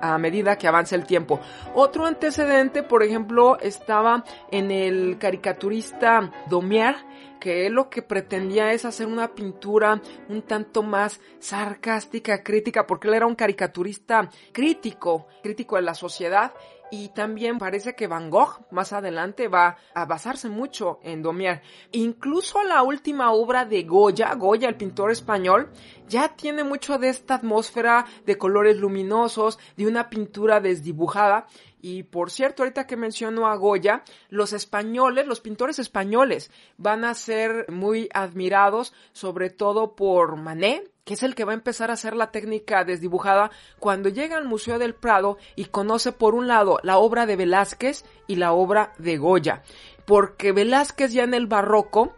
a 0.00 0.18
medida 0.18 0.56
que 0.56 0.68
avanza 0.68 0.96
el 0.96 1.06
tiempo. 1.06 1.40
Otro 1.74 2.06
antecedente, 2.06 2.82
por 2.82 3.02
ejemplo, 3.02 3.58
estaba 3.60 4.24
en 4.50 4.70
el 4.70 5.18
caricaturista 5.18 6.30
Domier, 6.48 6.96
que 7.40 7.70
lo 7.70 7.88
que 7.88 8.02
pretendía 8.02 8.72
es 8.72 8.84
hacer 8.84 9.06
una 9.06 9.34
pintura 9.34 10.00
un 10.28 10.42
tanto 10.42 10.82
más 10.82 11.20
sarcástica, 11.38 12.42
crítica, 12.42 12.86
porque 12.86 13.08
él 13.08 13.14
era 13.14 13.26
un 13.26 13.34
caricaturista 13.34 14.28
crítico, 14.52 15.26
crítico 15.42 15.76
de 15.76 15.82
la 15.82 15.94
sociedad 15.94 16.52
y 16.90 17.08
también 17.08 17.58
parece 17.58 17.94
que 17.94 18.06
Van 18.06 18.30
Gogh 18.30 18.60
más 18.70 18.92
adelante 18.92 19.48
va 19.48 19.76
a 19.94 20.04
basarse 20.04 20.48
mucho 20.48 20.98
en 21.02 21.22
Domier. 21.22 21.62
Incluso 21.92 22.62
la 22.62 22.82
última 22.82 23.32
obra 23.32 23.64
de 23.64 23.84
Goya, 23.84 24.34
Goya 24.34 24.68
el 24.68 24.76
pintor 24.76 25.10
español, 25.10 25.70
ya 26.08 26.34
tiene 26.36 26.64
mucho 26.64 26.98
de 26.98 27.08
esta 27.08 27.34
atmósfera 27.34 28.06
de 28.26 28.36
colores 28.36 28.76
luminosos, 28.76 29.58
de 29.76 29.86
una 29.86 30.10
pintura 30.10 30.60
desdibujada. 30.60 31.46
Y 31.82 32.02
por 32.02 32.30
cierto, 32.30 32.62
ahorita 32.62 32.86
que 32.86 32.96
menciono 32.96 33.46
a 33.46 33.56
Goya, 33.56 34.02
los 34.28 34.52
españoles, 34.52 35.26
los 35.26 35.40
pintores 35.40 35.78
españoles, 35.78 36.50
van 36.76 37.04
a 37.04 37.14
ser 37.14 37.70
muy 37.70 38.08
admirados, 38.12 38.92
sobre 39.12 39.50
todo 39.50 39.94
por 39.94 40.36
Manet, 40.36 40.90
que 41.04 41.14
es 41.14 41.22
el 41.22 41.34
que 41.34 41.44
va 41.44 41.52
a 41.52 41.54
empezar 41.54 41.90
a 41.90 41.94
hacer 41.94 42.14
la 42.14 42.30
técnica 42.30 42.84
desdibujada 42.84 43.50
cuando 43.78 44.10
llega 44.10 44.36
al 44.36 44.44
Museo 44.44 44.78
del 44.78 44.94
Prado 44.94 45.38
y 45.56 45.64
conoce 45.64 46.12
por 46.12 46.34
un 46.34 46.46
lado 46.46 46.78
la 46.82 46.98
obra 46.98 47.26
de 47.26 47.36
Velázquez 47.36 48.04
y 48.26 48.36
la 48.36 48.52
obra 48.52 48.92
de 48.98 49.16
Goya. 49.16 49.62
Porque 50.04 50.52
Velázquez 50.52 51.12
ya 51.12 51.24
en 51.24 51.34
el 51.34 51.46
barroco, 51.46 52.14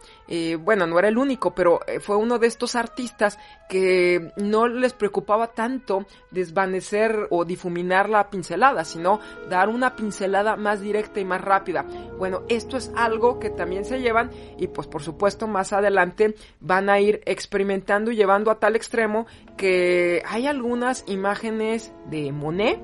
bueno, 0.55 0.87
no 0.87 0.99
era 0.99 1.09
el 1.09 1.17
único, 1.17 1.53
pero 1.53 1.81
eh, 1.87 1.99
fue 1.99 2.15
uno 2.15 2.39
de 2.39 2.47
estos 2.47 2.75
artistas 2.75 3.37
que 3.69 4.31
no 4.37 4.67
les 4.67 4.93
preocupaba 4.93 5.47
tanto 5.47 6.05
desvanecer 6.31 7.27
o 7.29 7.45
difuminar 7.45 8.09
la 8.09 8.29
pincelada, 8.29 8.85
sino 8.85 9.19
dar 9.49 9.69
una 9.69 9.95
pincelada 9.95 10.55
más 10.55 10.81
directa 10.81 11.19
y 11.19 11.25
más 11.25 11.41
rápida. 11.41 11.85
Bueno, 12.17 12.43
esto 12.49 12.77
es 12.77 12.91
algo 12.95 13.39
que 13.39 13.49
también 13.49 13.85
se 13.85 13.99
llevan 13.99 14.31
y 14.57 14.67
pues 14.67 14.87
por 14.87 15.01
supuesto 15.01 15.47
más 15.47 15.73
adelante 15.73 16.35
van 16.59 16.89
a 16.89 16.99
ir 16.99 17.21
experimentando 17.25 18.11
y 18.11 18.15
llevando 18.15 18.51
a 18.51 18.59
tal 18.59 18.75
extremo 18.75 19.25
que 19.57 20.23
hay 20.25 20.47
algunas 20.47 21.03
imágenes 21.07 21.93
de 22.09 22.31
Monet 22.31 22.79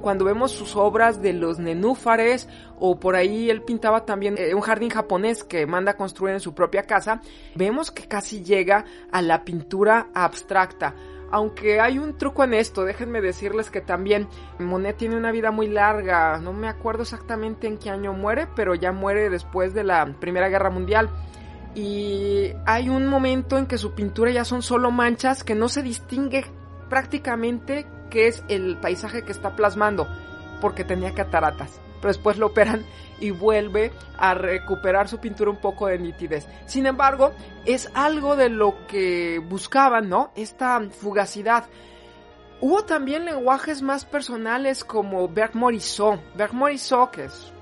cuando 0.00 0.24
vemos 0.24 0.52
sus 0.52 0.76
obras 0.76 1.22
de 1.22 1.32
los 1.32 1.58
nenúfares 1.58 2.48
o 2.78 2.98
por 2.98 3.14
ahí 3.14 3.48
él 3.48 3.62
pintaba 3.62 4.04
también 4.04 4.34
eh, 4.38 4.54
un 4.54 4.60
jardín 4.60 4.90
japonés 4.90 5.44
que 5.44 5.66
manda 5.66 5.92
a 5.92 5.96
construir 5.96 6.34
en 6.34 6.40
su 6.40 6.54
casa, 6.82 7.20
vemos 7.54 7.90
que 7.90 8.06
casi 8.06 8.42
llega 8.42 8.84
a 9.10 9.22
la 9.22 9.44
pintura 9.44 10.08
abstracta. 10.14 10.94
Aunque 11.30 11.80
hay 11.80 11.98
un 11.98 12.18
truco 12.18 12.44
en 12.44 12.52
esto, 12.52 12.84
déjenme 12.84 13.22
decirles 13.22 13.70
que 13.70 13.80
también 13.80 14.28
Monet 14.58 14.98
tiene 14.98 15.16
una 15.16 15.32
vida 15.32 15.50
muy 15.50 15.66
larga, 15.66 16.38
no 16.38 16.52
me 16.52 16.68
acuerdo 16.68 17.02
exactamente 17.02 17.66
en 17.66 17.78
qué 17.78 17.88
año 17.88 18.12
muere, 18.12 18.46
pero 18.54 18.74
ya 18.74 18.92
muere 18.92 19.30
después 19.30 19.72
de 19.72 19.84
la 19.84 20.04
Primera 20.20 20.50
Guerra 20.50 20.68
Mundial. 20.68 21.08
Y 21.74 22.52
hay 22.66 22.90
un 22.90 23.06
momento 23.06 23.56
en 23.56 23.66
que 23.66 23.78
su 23.78 23.92
pintura 23.92 24.30
ya 24.30 24.44
son 24.44 24.60
solo 24.60 24.90
manchas 24.90 25.42
que 25.42 25.54
no 25.54 25.70
se 25.70 25.82
distingue 25.82 26.44
prácticamente 26.90 27.86
qué 28.10 28.26
es 28.26 28.44
el 28.48 28.76
paisaje 28.76 29.22
que 29.22 29.32
está 29.32 29.56
plasmando, 29.56 30.06
porque 30.60 30.84
tenía 30.84 31.14
cataratas 31.14 31.80
pero 32.02 32.12
después 32.12 32.36
lo 32.36 32.48
operan 32.48 32.84
y 33.20 33.30
vuelve 33.30 33.92
a 34.18 34.34
recuperar 34.34 35.08
su 35.08 35.18
pintura 35.18 35.50
un 35.50 35.60
poco 35.60 35.86
de 35.86 35.98
nitidez. 35.98 36.46
Sin 36.66 36.86
embargo, 36.86 37.32
es 37.64 37.88
algo 37.94 38.34
de 38.34 38.48
lo 38.48 38.86
que 38.88 39.38
buscaban, 39.38 40.08
¿no? 40.08 40.32
Esta 40.34 40.80
fugacidad. 40.90 41.64
Hubo 42.60 42.84
también 42.84 43.24
lenguajes 43.24 43.80
más 43.80 44.04
personales 44.04 44.84
como 44.84 45.28
Berg 45.28 45.54
Morisot. 45.54 46.20
Berg 46.34 46.52
Morisot, 46.52 47.10
que 47.12 47.24
es 47.24 47.52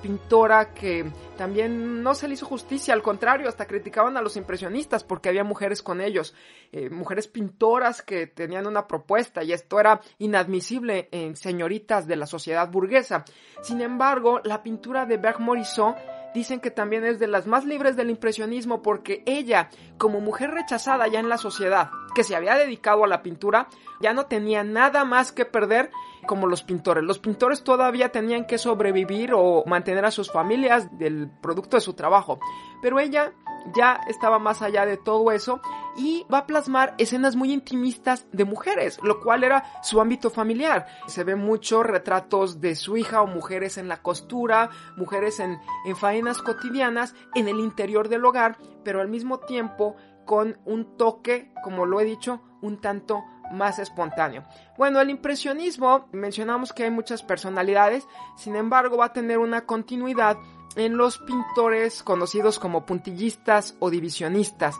pintora 0.00 0.72
que 0.72 1.10
también 1.36 2.02
no 2.02 2.14
se 2.14 2.28
le 2.28 2.34
hizo 2.34 2.46
justicia, 2.46 2.94
al 2.94 3.02
contrario, 3.02 3.48
hasta 3.48 3.66
criticaban 3.66 4.16
a 4.16 4.22
los 4.22 4.36
impresionistas 4.36 5.04
porque 5.04 5.28
había 5.28 5.44
mujeres 5.44 5.82
con 5.82 6.00
ellos, 6.00 6.34
eh, 6.72 6.90
mujeres 6.90 7.28
pintoras 7.28 8.02
que 8.02 8.26
tenían 8.26 8.66
una 8.66 8.86
propuesta 8.86 9.42
y 9.42 9.52
esto 9.52 9.78
era 9.78 10.00
inadmisible 10.18 11.08
en 11.12 11.36
señoritas 11.36 12.06
de 12.06 12.16
la 12.16 12.26
sociedad 12.26 12.70
burguesa. 12.70 13.24
Sin 13.62 13.80
embargo, 13.80 14.40
la 14.44 14.62
pintura 14.62 15.06
de 15.06 15.16
Berg 15.16 15.40
Morisot 15.40 15.96
dicen 16.34 16.60
que 16.60 16.70
también 16.70 17.04
es 17.04 17.18
de 17.18 17.26
las 17.26 17.46
más 17.46 17.64
libres 17.64 17.96
del 17.96 18.10
impresionismo 18.10 18.82
porque 18.82 19.22
ella, 19.26 19.68
como 19.98 20.20
mujer 20.20 20.50
rechazada 20.50 21.08
ya 21.08 21.20
en 21.20 21.28
la 21.28 21.38
sociedad, 21.38 21.90
que 22.14 22.24
se 22.24 22.36
había 22.36 22.54
dedicado 22.54 23.04
a 23.04 23.08
la 23.08 23.22
pintura, 23.22 23.68
ya 24.00 24.12
no 24.12 24.26
tenía 24.26 24.64
nada 24.64 25.04
más 25.04 25.32
que 25.32 25.44
perder 25.44 25.90
como 26.26 26.46
los 26.46 26.62
pintores. 26.62 27.04
Los 27.04 27.18
pintores 27.18 27.62
todavía 27.62 28.10
tenían 28.10 28.46
que 28.46 28.58
sobrevivir 28.58 29.32
o 29.34 29.64
mantener 29.66 30.04
a 30.04 30.10
sus 30.10 30.30
familias 30.30 30.96
del 30.98 31.30
producto 31.40 31.76
de 31.76 31.80
su 31.80 31.94
trabajo. 31.94 32.38
Pero 32.82 32.98
ella 32.98 33.32
ya 33.74 34.00
estaba 34.08 34.38
más 34.38 34.62
allá 34.62 34.86
de 34.86 34.96
todo 34.96 35.30
eso 35.32 35.60
y 35.96 36.24
va 36.32 36.38
a 36.38 36.46
plasmar 36.46 36.94
escenas 36.98 37.36
muy 37.36 37.52
intimistas 37.52 38.26
de 38.32 38.44
mujeres, 38.44 38.98
lo 39.02 39.20
cual 39.20 39.44
era 39.44 39.64
su 39.82 40.00
ámbito 40.00 40.30
familiar. 40.30 40.86
Se 41.06 41.24
ven 41.24 41.38
muchos 41.40 41.84
retratos 41.84 42.60
de 42.60 42.74
su 42.74 42.96
hija 42.96 43.22
o 43.22 43.26
mujeres 43.26 43.76
en 43.78 43.88
la 43.88 44.02
costura, 44.02 44.70
mujeres 44.96 45.40
en, 45.40 45.58
en 45.84 45.96
faenas 45.96 46.38
cotidianas, 46.38 47.14
en 47.34 47.48
el 47.48 47.60
interior 47.60 48.08
del 48.08 48.24
hogar, 48.24 48.56
pero 48.84 49.00
al 49.00 49.08
mismo 49.08 49.40
tiempo 49.40 49.96
con 50.24 50.58
un 50.64 50.96
toque, 50.96 51.52
como 51.62 51.86
lo 51.86 52.00
he 52.00 52.04
dicho, 52.04 52.40
un 52.62 52.80
tanto 52.80 53.24
más 53.50 53.78
espontáneo. 53.78 54.44
Bueno, 54.76 55.00
el 55.00 55.10
impresionismo, 55.10 56.08
mencionamos 56.12 56.72
que 56.72 56.84
hay 56.84 56.90
muchas 56.90 57.22
personalidades, 57.22 58.06
sin 58.36 58.56
embargo 58.56 58.96
va 58.96 59.06
a 59.06 59.12
tener 59.12 59.38
una 59.38 59.66
continuidad 59.66 60.36
en 60.76 60.96
los 60.96 61.18
pintores 61.18 62.02
conocidos 62.02 62.58
como 62.58 62.86
puntillistas 62.86 63.74
o 63.80 63.90
divisionistas, 63.90 64.76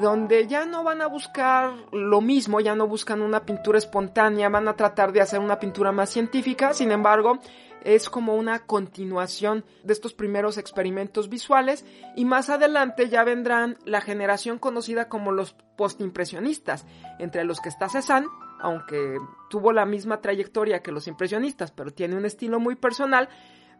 donde 0.00 0.46
ya 0.46 0.64
no 0.64 0.84
van 0.84 1.02
a 1.02 1.06
buscar 1.06 1.72
lo 1.92 2.20
mismo, 2.20 2.60
ya 2.60 2.74
no 2.74 2.86
buscan 2.86 3.20
una 3.20 3.44
pintura 3.44 3.78
espontánea, 3.78 4.48
van 4.48 4.68
a 4.68 4.76
tratar 4.76 5.12
de 5.12 5.20
hacer 5.20 5.40
una 5.40 5.58
pintura 5.58 5.92
más 5.92 6.10
científica, 6.10 6.72
sin 6.72 6.92
embargo, 6.92 7.38
es 7.84 8.08
como 8.08 8.36
una 8.36 8.60
continuación 8.60 9.64
de 9.82 9.92
estos 9.92 10.14
primeros 10.14 10.56
experimentos 10.56 11.28
visuales 11.28 11.84
y 12.16 12.24
más 12.24 12.48
adelante 12.48 13.08
ya 13.08 13.24
vendrán 13.24 13.76
la 13.84 14.00
generación 14.00 14.58
conocida 14.58 15.08
como 15.08 15.32
los 15.32 15.54
postimpresionistas, 15.76 16.86
entre 17.18 17.44
los 17.44 17.60
que 17.60 17.68
está 17.68 17.88
Cézanne, 17.88 18.28
aunque 18.60 19.18
tuvo 19.50 19.72
la 19.72 19.84
misma 19.84 20.20
trayectoria 20.20 20.82
que 20.82 20.92
los 20.92 21.08
impresionistas, 21.08 21.72
pero 21.72 21.90
tiene 21.90 22.16
un 22.16 22.24
estilo 22.24 22.60
muy 22.60 22.76
personal, 22.76 23.28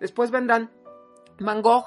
después 0.01 0.31
vendrán 0.31 0.71
Van 1.39 1.63
Gogh, 1.63 1.87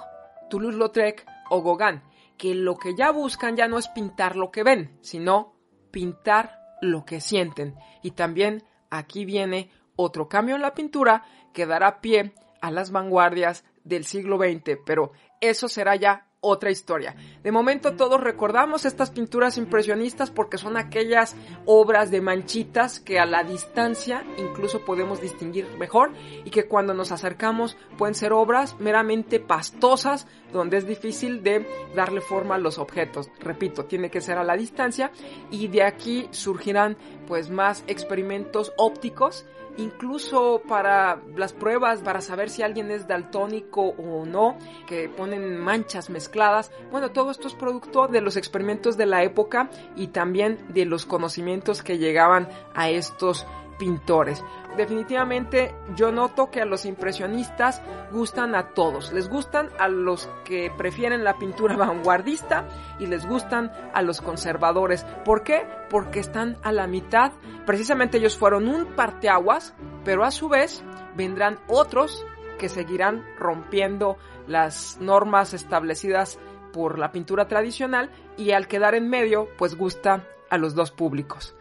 Toulouse-Lautrec 0.49 1.25
o 1.49 1.61
Gauguin, 1.61 2.01
que 2.37 2.55
lo 2.55 2.75
que 2.75 2.95
ya 2.95 3.11
buscan 3.11 3.55
ya 3.55 3.67
no 3.67 3.77
es 3.77 3.87
pintar 3.87 4.35
lo 4.35 4.51
que 4.51 4.63
ven, 4.63 4.97
sino 5.01 5.55
pintar 5.91 6.59
lo 6.81 7.05
que 7.05 7.21
sienten. 7.21 7.75
Y 8.01 8.11
también 8.11 8.63
aquí 8.89 9.25
viene 9.25 9.69
otro 9.95 10.27
cambio 10.27 10.55
en 10.55 10.61
la 10.61 10.73
pintura 10.73 11.23
que 11.53 11.65
dará 11.65 12.01
pie 12.01 12.33
a 12.61 12.71
las 12.71 12.91
vanguardias 12.91 13.63
del 13.83 14.05
siglo 14.05 14.37
XX, 14.37 14.79
pero 14.85 15.11
eso 15.39 15.67
será 15.67 15.95
ya 15.95 16.27
otra 16.45 16.69
historia. 16.69 17.15
De 17.43 17.51
momento 17.51 17.95
todos 17.95 18.21
recordamos 18.21 18.85
estas 18.85 19.09
pinturas 19.09 19.57
impresionistas 19.57 20.29
porque 20.29 20.57
son 20.57 20.77
aquellas 20.77 21.35
obras 21.65 22.11
de 22.11 22.21
manchitas 22.21 22.99
que 22.99 23.19
a 23.19 23.25
la 23.25 23.43
distancia 23.43 24.23
incluso 24.37 24.85
podemos 24.85 25.21
distinguir 25.21 25.67
mejor 25.79 26.11
y 26.43 26.51
que 26.51 26.67
cuando 26.67 26.93
nos 26.93 27.11
acercamos 27.11 27.77
pueden 27.97 28.15
ser 28.15 28.31
obras 28.31 28.79
meramente 28.79 29.39
pastosas 29.39 30.27
donde 30.53 30.77
es 30.77 30.87
difícil 30.87 31.43
de 31.43 31.67
darle 31.95 32.21
forma 32.21 32.55
a 32.55 32.59
los 32.59 32.77
objetos. 32.77 33.29
Repito, 33.39 33.85
tiene 33.85 34.09
que 34.09 34.21
ser 34.21 34.37
a 34.37 34.43
la 34.43 34.55
distancia 34.55 35.11
y 35.51 35.67
de 35.67 35.83
aquí 35.83 36.27
surgirán 36.31 36.97
pues 37.27 37.49
más 37.49 37.83
experimentos 37.87 38.71
ópticos 38.77 39.45
incluso 39.77 40.61
para 40.67 41.21
las 41.35 41.53
pruebas 41.53 42.01
para 42.01 42.21
saber 42.21 42.49
si 42.49 42.63
alguien 42.63 42.91
es 42.91 43.07
daltónico 43.07 43.81
o 43.81 44.25
no, 44.25 44.57
que 44.87 45.09
ponen 45.09 45.57
manchas 45.57 46.09
mezcladas. 46.09 46.71
Bueno, 46.91 47.11
todo 47.11 47.31
esto 47.31 47.47
es 47.47 47.53
producto 47.53 48.07
de 48.07 48.21
los 48.21 48.37
experimentos 48.37 48.97
de 48.97 49.05
la 49.05 49.23
época 49.23 49.69
y 49.95 50.07
también 50.07 50.57
de 50.69 50.85
los 50.85 51.05
conocimientos 51.05 51.83
que 51.83 51.97
llegaban 51.97 52.49
a 52.73 52.89
estos 52.89 53.45
pintores. 53.77 54.43
Definitivamente 54.77 55.75
yo 55.95 56.11
noto 56.11 56.49
que 56.51 56.61
a 56.61 56.65
los 56.65 56.85
impresionistas 56.85 57.81
gustan 58.11 58.55
a 58.55 58.69
todos. 58.69 59.13
Les 59.13 59.29
gustan 59.29 59.69
a 59.79 59.87
los 59.87 60.29
que 60.43 60.71
prefieren 60.77 61.23
la 61.23 61.37
pintura 61.37 61.75
vanguardista 61.77 62.67
y 62.99 63.07
les 63.07 63.25
gustan 63.25 63.71
a 63.93 64.01
los 64.01 64.21
conservadores. 64.21 65.05
¿Por 65.23 65.43
qué? 65.43 65.67
Porque 65.89 66.19
están 66.19 66.57
a 66.63 66.71
la 66.71 66.87
mitad. 66.87 67.31
Precisamente 67.65 68.17
ellos 68.17 68.37
fueron 68.37 68.67
un 68.67 68.85
parteaguas, 68.95 69.73
pero 70.03 70.23
a 70.23 70.31
su 70.31 70.49
vez 70.49 70.83
vendrán 71.15 71.59
otros 71.67 72.25
que 72.57 72.69
seguirán 72.69 73.25
rompiendo 73.37 74.17
las 74.47 74.97
normas 74.99 75.53
establecidas 75.53 76.39
por 76.71 76.99
la 76.99 77.11
pintura 77.11 77.47
tradicional 77.47 78.11
y 78.37 78.51
al 78.51 78.67
quedar 78.67 78.95
en 78.95 79.09
medio 79.09 79.47
pues 79.57 79.75
gusta 79.75 80.27
a 80.49 80.57
los 80.57 80.75
dos 80.75 80.91
públicos. 80.91 81.55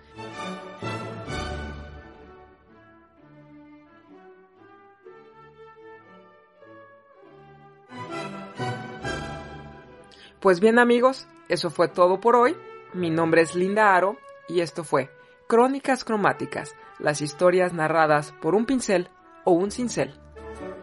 Pues 10.44 10.60
bien 10.60 10.78
amigos, 10.78 11.26
eso 11.48 11.70
fue 11.70 11.88
todo 11.88 12.20
por 12.20 12.36
hoy. 12.36 12.54
Mi 12.92 13.08
nombre 13.08 13.40
es 13.40 13.54
Linda 13.54 13.96
Aro 13.96 14.18
y 14.46 14.60
esto 14.60 14.84
fue 14.84 15.08
Crónicas 15.46 16.04
Cromáticas, 16.04 16.76
las 16.98 17.22
historias 17.22 17.72
narradas 17.72 18.32
por 18.42 18.54
un 18.54 18.66
pincel 18.66 19.08
o 19.44 19.52
un 19.52 19.70
cincel. 19.70 20.12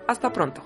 Hasta 0.08 0.34
pronto. 0.34 0.64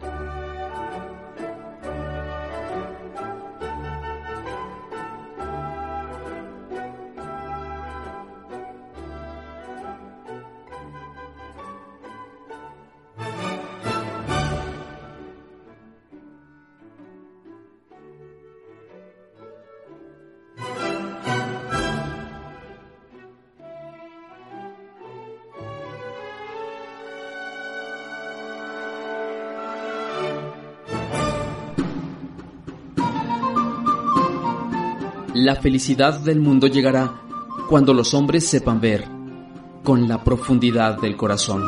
La 35.46 35.56
felicidad 35.56 36.20
del 36.22 36.40
mundo 36.40 36.66
llegará 36.66 37.22
cuando 37.70 37.94
los 37.94 38.16
hombres 38.16 38.48
sepan 38.48 38.82
ver 38.82 39.08
con 39.84 40.08
la 40.08 40.24
profundidad 40.24 41.00
del 41.00 41.16
corazón. 41.16 41.62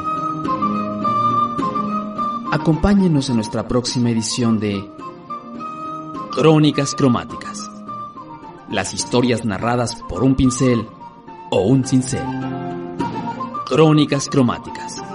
Acompáñenos 2.51 3.29
en 3.29 3.35
nuestra 3.35 3.67
próxima 3.67 4.09
edición 4.09 4.59
de 4.59 4.83
Crónicas 6.31 6.95
Cromáticas. 6.95 7.69
Las 8.71 8.95
historias 8.95 9.45
narradas 9.45 10.01
por 10.09 10.23
un 10.23 10.33
pincel 10.33 10.83
o 11.51 11.61
un 11.61 11.85
cincel. 11.85 12.25
Crónicas 13.67 14.27
Cromáticas. 14.27 15.06